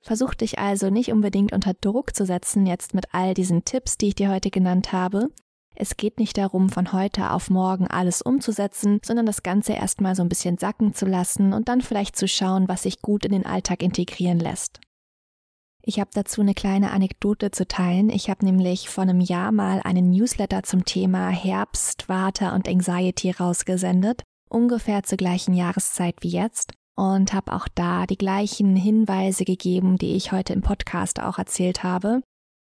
Versuch 0.00 0.32
dich 0.32 0.58
also 0.58 0.88
nicht 0.88 1.12
unbedingt 1.12 1.52
unter 1.52 1.74
Druck 1.74 2.16
zu 2.16 2.24
setzen 2.24 2.64
jetzt 2.64 2.94
mit 2.94 3.12
all 3.12 3.34
diesen 3.34 3.64
Tipps, 3.64 3.98
die 3.98 4.08
ich 4.08 4.14
dir 4.14 4.30
heute 4.30 4.50
genannt 4.50 4.92
habe. 4.92 5.30
Es 5.74 5.96
geht 5.96 6.18
nicht 6.18 6.38
darum, 6.38 6.68
von 6.68 6.92
heute 6.92 7.30
auf 7.30 7.50
morgen 7.50 7.86
alles 7.86 8.22
umzusetzen, 8.22 9.00
sondern 9.04 9.26
das 9.26 9.42
Ganze 9.42 9.72
erstmal 9.72 10.14
so 10.14 10.22
ein 10.22 10.28
bisschen 10.28 10.58
sacken 10.58 10.94
zu 10.94 11.06
lassen 11.06 11.52
und 11.52 11.68
dann 11.68 11.80
vielleicht 11.80 12.16
zu 12.16 12.28
schauen, 12.28 12.68
was 12.68 12.82
sich 12.82 13.00
gut 13.00 13.24
in 13.24 13.32
den 13.32 13.46
Alltag 13.46 13.82
integrieren 13.82 14.38
lässt. 14.38 14.80
Ich 15.84 15.98
habe 15.98 16.10
dazu 16.14 16.40
eine 16.40 16.54
kleine 16.54 16.92
Anekdote 16.92 17.50
zu 17.50 17.66
teilen. 17.66 18.08
Ich 18.08 18.30
habe 18.30 18.44
nämlich 18.44 18.88
vor 18.88 19.02
einem 19.02 19.20
Jahr 19.20 19.50
mal 19.50 19.80
einen 19.82 20.10
Newsletter 20.10 20.62
zum 20.62 20.84
Thema 20.84 21.28
Herbst, 21.30 22.08
Water 22.08 22.54
und 22.54 22.68
Anxiety 22.68 23.32
rausgesendet, 23.32 24.22
ungefähr 24.48 25.02
zur 25.02 25.18
gleichen 25.18 25.54
Jahreszeit 25.54 26.16
wie 26.20 26.28
jetzt 26.28 26.72
und 26.94 27.32
habe 27.32 27.52
auch 27.52 27.66
da 27.74 28.06
die 28.06 28.18
gleichen 28.18 28.76
Hinweise 28.76 29.44
gegeben, 29.44 29.96
die 29.96 30.14
ich 30.14 30.30
heute 30.30 30.52
im 30.52 30.60
Podcast 30.60 31.20
auch 31.20 31.38
erzählt 31.38 31.82
habe. 31.82 32.22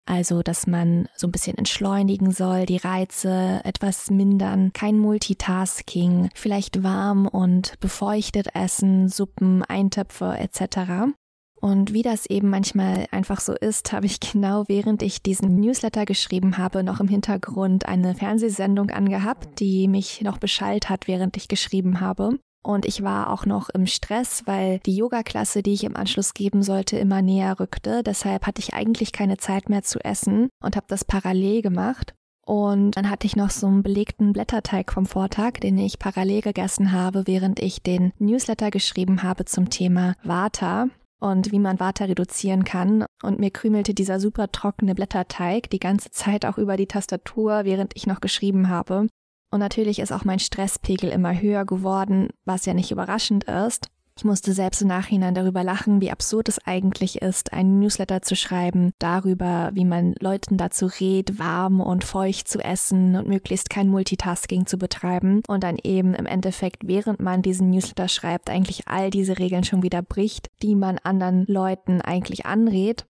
Also, 0.09 0.43
dass 0.43 0.67
man 0.67 1.07
so 1.15 1.27
ein 1.27 1.33
bisschen 1.33 1.59
entschleunigen 1.59 2.31
soll, 2.31 2.65
die 2.65 2.79
Reize 2.79 3.61
etwas 3.65 4.11
mindern, 4.11 4.73
kein 4.73 4.99
Multitasking, 4.99 6.31
vielleicht 6.35 6.83
warm 6.83 7.27
und 7.27 7.79
befeuchtet 7.81 8.49
essen, 8.55 9.11
Suppen, 9.11 9.63
Eintöpfe 9.65 10.35
etc. 10.39 11.13
Und 11.61 11.93
wie 11.93 12.01
das 12.01 12.25
eben 12.25 12.49
manchmal 12.49 13.07
einfach 13.11 13.41
so 13.41 13.53
ist, 13.53 13.93
habe 13.93 14.07
ich 14.07 14.19
genau 14.33 14.65
während 14.67 15.03
ich 15.03 15.23
diesen 15.23 15.61
Newsletter 15.61 16.07
geschrieben 16.07 16.57
habe, 16.57 16.83
noch 16.83 17.01
im 17.01 17.09
Hintergrund 17.09 17.85
eine 17.85 18.15
Fernsehsendung 18.15 18.89
angehabt, 18.89 19.61
die 19.61 19.89
mich 19.89 20.23
noch 20.23 20.39
beschallt 20.39 20.89
hat, 20.89 21.07
während 21.07 21.37
ich 21.37 21.49
geschrieben 21.49 22.01
habe. 22.01 22.39
Und 22.63 22.85
ich 22.85 23.03
war 23.03 23.33
auch 23.33 23.47
noch 23.47 23.69
im 23.69 23.87
Stress, 23.87 24.43
weil 24.47 24.81
die 24.81 24.97
Yoga-Klasse, 24.97 25.63
die 25.63 25.73
ich 25.73 25.85
im 25.85 25.97
Anschluss 25.97 26.35
geben 26.35 26.63
sollte, 26.63 26.99
immer 26.99 27.23
näher 27.23 27.59
rückte. 27.61 28.03
Deshalb 28.03 28.47
hatte 28.47 28.61
ich 28.61 28.75
eigentlich 28.75 29.13
keine 29.13 29.37
Zeit 29.37 29.69
mehr 29.69 29.83
zu 29.83 30.01
essen 30.05 30.49
und 30.63 30.77
habe 30.77 30.87
das 30.89 31.05
parallel 31.05 31.63
gemacht. 31.63 32.15
Und 32.45 32.93
dann 32.93 33.11
hatte 33.11 33.27
ich 33.27 33.37
noch 33.37 33.51
so 33.51 33.67
einen 33.67 33.83
belegten 33.83 34.33
Blätterteig 34.33 34.93
vom 34.93 35.05
Vortag, 35.05 35.61
den 35.61 35.77
ich 35.77 35.99
parallel 35.99 36.41
gegessen 36.41 36.93
habe, 36.93 37.27
während 37.27 37.61
ich 37.61 37.83
den 37.83 38.13
Newsletter 38.19 38.71
geschrieben 38.71 39.23
habe 39.23 39.45
zum 39.45 39.69
Thema 39.69 40.15
Vata 40.23 40.89
und 41.21 41.53
wie 41.53 41.59
man 41.59 41.81
Water 41.81 42.09
reduzieren 42.09 42.65
kann. 42.65 43.05
Und 43.23 43.39
mir 43.39 43.51
krümelte 43.51 43.95
dieser 43.95 44.21
super 44.21 44.51
trockene 44.51 44.95
Blätterteig 44.95 45.69
die 45.71 45.79
ganze 45.79 46.11
Zeit 46.11 46.47
auch 46.47 46.59
über 46.59 46.77
die 46.77 46.87
Tastatur, 46.87 47.65
während 47.65 47.95
ich 47.97 48.07
noch 48.07 48.21
geschrieben 48.21 48.69
habe. 48.69 49.09
Und 49.51 49.61
natürlich 49.61 49.99
ist 49.99 50.13
auch 50.13 50.25
mein 50.25 50.39
Stresspegel 50.39 51.11
immer 51.11 51.41
höher 51.41 51.65
geworden, 51.65 52.29
was 52.45 52.67
ja 52.67 52.75
nicht 52.75 52.91
überraschend 52.91 53.45
ist. 53.45 53.89
Ich 54.19 54.25
musste 54.25 54.53
selbst 54.53 54.83
im 54.83 54.89
Nachhinein 54.89 55.33
darüber 55.33 55.63
lachen, 55.63 56.01
wie 56.01 56.11
absurd 56.11 56.49
es 56.49 56.59
eigentlich 56.67 57.23
ist, 57.23 57.53
einen 57.53 57.79
Newsletter 57.79 58.21
zu 58.21 58.35
schreiben, 58.35 58.91
darüber, 58.99 59.71
wie 59.75 59.85
man 59.85 60.17
Leuten 60.19 60.57
dazu 60.57 60.87
rät, 60.87 61.39
warm 61.39 61.81
und 61.81 62.03
feucht 62.03 62.49
zu 62.49 62.59
essen 62.59 63.15
und 63.15 63.29
möglichst 63.29 63.71
kein 63.71 63.89
Multitasking 63.89 64.67
zu 64.67 64.77
betreiben 64.77 65.43
und 65.47 65.63
dann 65.63 65.77
eben 65.85 66.15
im 66.15 66.27
Endeffekt, 66.27 66.89
während 66.89 67.21
man 67.21 67.43
diesen 67.43 67.71
Newsletter 67.71 68.09
schreibt, 68.09 68.51
eigentlich 68.51 68.89
all 68.89 69.11
diese 69.11 69.39
Regeln 69.39 69.63
schon 69.63 69.85
wieder 69.85 70.03
bricht, 70.03 70.49
die 70.63 70.75
man 70.75 70.99
anderen 70.99 71.45
Leuten 71.47 72.01
eigentlich 72.01 72.45
anrät. 72.45 73.07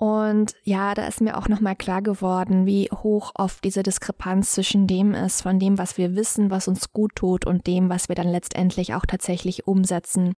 Und 0.00 0.54
ja, 0.64 0.94
da 0.94 1.06
ist 1.06 1.20
mir 1.20 1.36
auch 1.36 1.46
nochmal 1.46 1.76
klar 1.76 2.00
geworden, 2.00 2.64
wie 2.64 2.88
hoch 2.90 3.32
oft 3.34 3.62
diese 3.62 3.82
Diskrepanz 3.82 4.52
zwischen 4.52 4.86
dem 4.86 5.12
ist, 5.12 5.42
von 5.42 5.58
dem, 5.58 5.76
was 5.76 5.98
wir 5.98 6.16
wissen, 6.16 6.50
was 6.50 6.68
uns 6.68 6.94
gut 6.94 7.14
tut 7.16 7.46
und 7.46 7.66
dem, 7.66 7.90
was 7.90 8.08
wir 8.08 8.16
dann 8.16 8.28
letztendlich 8.28 8.94
auch 8.94 9.04
tatsächlich 9.04 9.66
umsetzen. 9.66 10.32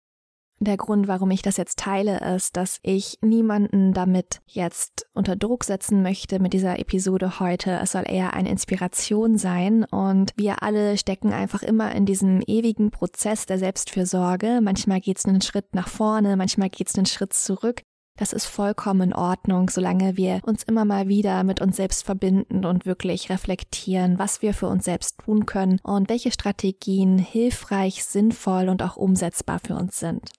Der 0.60 0.78
Grund, 0.78 1.08
warum 1.08 1.30
ich 1.30 1.42
das 1.42 1.58
jetzt 1.58 1.78
teile, 1.78 2.34
ist, 2.34 2.56
dass 2.56 2.78
ich 2.82 3.18
niemanden 3.20 3.92
damit 3.92 4.40
jetzt 4.46 5.06
unter 5.12 5.36
Druck 5.36 5.64
setzen 5.64 6.02
möchte 6.02 6.40
mit 6.40 6.54
dieser 6.54 6.78
Episode 6.78 7.38
heute. 7.38 7.80
Es 7.82 7.92
soll 7.92 8.04
eher 8.06 8.32
eine 8.32 8.48
Inspiration 8.48 9.36
sein 9.36 9.84
und 9.84 10.32
wir 10.36 10.62
alle 10.62 10.96
stecken 10.96 11.34
einfach 11.34 11.62
immer 11.62 11.94
in 11.94 12.06
diesem 12.06 12.42
ewigen 12.46 12.90
Prozess 12.90 13.44
der 13.44 13.58
Selbstfürsorge. 13.58 14.60
Manchmal 14.62 15.00
geht 15.00 15.18
es 15.18 15.26
einen 15.26 15.42
Schritt 15.42 15.74
nach 15.74 15.88
vorne, 15.88 16.38
manchmal 16.38 16.70
geht 16.70 16.88
es 16.88 16.96
einen 16.96 17.06
Schritt 17.06 17.34
zurück. 17.34 17.82
Das 18.20 18.34
ist 18.34 18.44
vollkommen 18.44 19.00
in 19.00 19.14
Ordnung, 19.14 19.70
solange 19.70 20.18
wir 20.18 20.42
uns 20.44 20.62
immer 20.64 20.84
mal 20.84 21.08
wieder 21.08 21.42
mit 21.42 21.62
uns 21.62 21.76
selbst 21.76 22.04
verbinden 22.04 22.66
und 22.66 22.84
wirklich 22.84 23.30
reflektieren, 23.30 24.18
was 24.18 24.42
wir 24.42 24.52
für 24.52 24.66
uns 24.66 24.84
selbst 24.84 25.20
tun 25.24 25.46
können 25.46 25.80
und 25.82 26.10
welche 26.10 26.30
Strategien 26.30 27.16
hilfreich, 27.16 28.04
sinnvoll 28.04 28.68
und 28.68 28.82
auch 28.82 28.98
umsetzbar 28.98 29.58
für 29.58 29.74
uns 29.74 29.98
sind. 29.98 30.32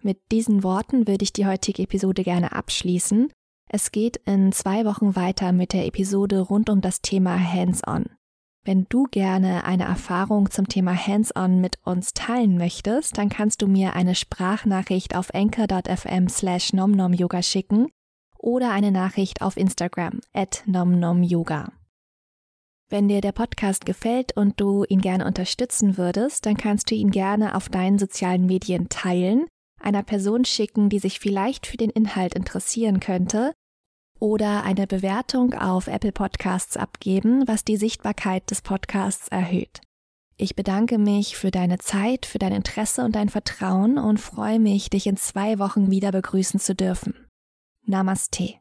Mit 0.00 0.18
diesen 0.32 0.64
Worten 0.64 1.06
würde 1.06 1.22
ich 1.22 1.32
die 1.32 1.46
heutige 1.46 1.84
Episode 1.84 2.24
gerne 2.24 2.50
abschließen. 2.50 3.30
Es 3.68 3.92
geht 3.92 4.16
in 4.16 4.50
zwei 4.50 4.84
Wochen 4.84 5.14
weiter 5.14 5.52
mit 5.52 5.74
der 5.74 5.86
Episode 5.86 6.40
rund 6.40 6.68
um 6.68 6.80
das 6.80 7.00
Thema 7.00 7.38
Hands-on. 7.38 8.06
Wenn 8.64 8.86
du 8.88 9.08
gerne 9.10 9.64
eine 9.64 9.84
Erfahrung 9.84 10.48
zum 10.52 10.68
Thema 10.68 10.94
Hands-on 10.94 11.60
mit 11.60 11.78
uns 11.84 12.14
teilen 12.14 12.56
möchtest, 12.56 13.18
dann 13.18 13.28
kannst 13.28 13.60
du 13.60 13.66
mir 13.66 13.96
eine 13.96 14.14
Sprachnachricht 14.14 15.16
auf 15.16 15.34
anchor.fm 15.34 16.28
slash 16.28 16.72
nomnomyoga 16.72 17.42
schicken 17.42 17.88
oder 18.38 18.70
eine 18.70 18.92
Nachricht 18.92 19.42
auf 19.42 19.56
Instagram 19.56 20.20
at 20.32 20.62
nomnomyoga. 20.66 21.72
Wenn 22.88 23.08
dir 23.08 23.20
der 23.20 23.32
Podcast 23.32 23.84
gefällt 23.84 24.36
und 24.36 24.60
du 24.60 24.84
ihn 24.84 25.00
gerne 25.00 25.26
unterstützen 25.26 25.96
würdest, 25.96 26.46
dann 26.46 26.56
kannst 26.56 26.88
du 26.90 26.94
ihn 26.94 27.10
gerne 27.10 27.56
auf 27.56 27.68
deinen 27.68 27.98
sozialen 27.98 28.46
Medien 28.46 28.88
teilen, 28.88 29.46
einer 29.80 30.04
Person 30.04 30.44
schicken, 30.44 30.88
die 30.88 31.00
sich 31.00 31.18
vielleicht 31.18 31.66
für 31.66 31.78
den 31.78 31.90
Inhalt 31.90 32.34
interessieren 32.34 33.00
könnte 33.00 33.54
oder 34.22 34.62
eine 34.62 34.86
Bewertung 34.86 35.52
auf 35.52 35.88
Apple 35.88 36.12
Podcasts 36.12 36.76
abgeben, 36.76 37.42
was 37.48 37.64
die 37.64 37.76
Sichtbarkeit 37.76 38.48
des 38.52 38.62
Podcasts 38.62 39.26
erhöht. 39.26 39.80
Ich 40.36 40.54
bedanke 40.54 40.96
mich 40.96 41.36
für 41.36 41.50
deine 41.50 41.78
Zeit, 41.78 42.24
für 42.24 42.38
dein 42.38 42.52
Interesse 42.52 43.04
und 43.04 43.16
dein 43.16 43.30
Vertrauen 43.30 43.98
und 43.98 44.20
freue 44.20 44.60
mich, 44.60 44.90
dich 44.90 45.08
in 45.08 45.16
zwei 45.16 45.58
Wochen 45.58 45.90
wieder 45.90 46.12
begrüßen 46.12 46.60
zu 46.60 46.76
dürfen. 46.76 47.14
Namaste. 47.84 48.60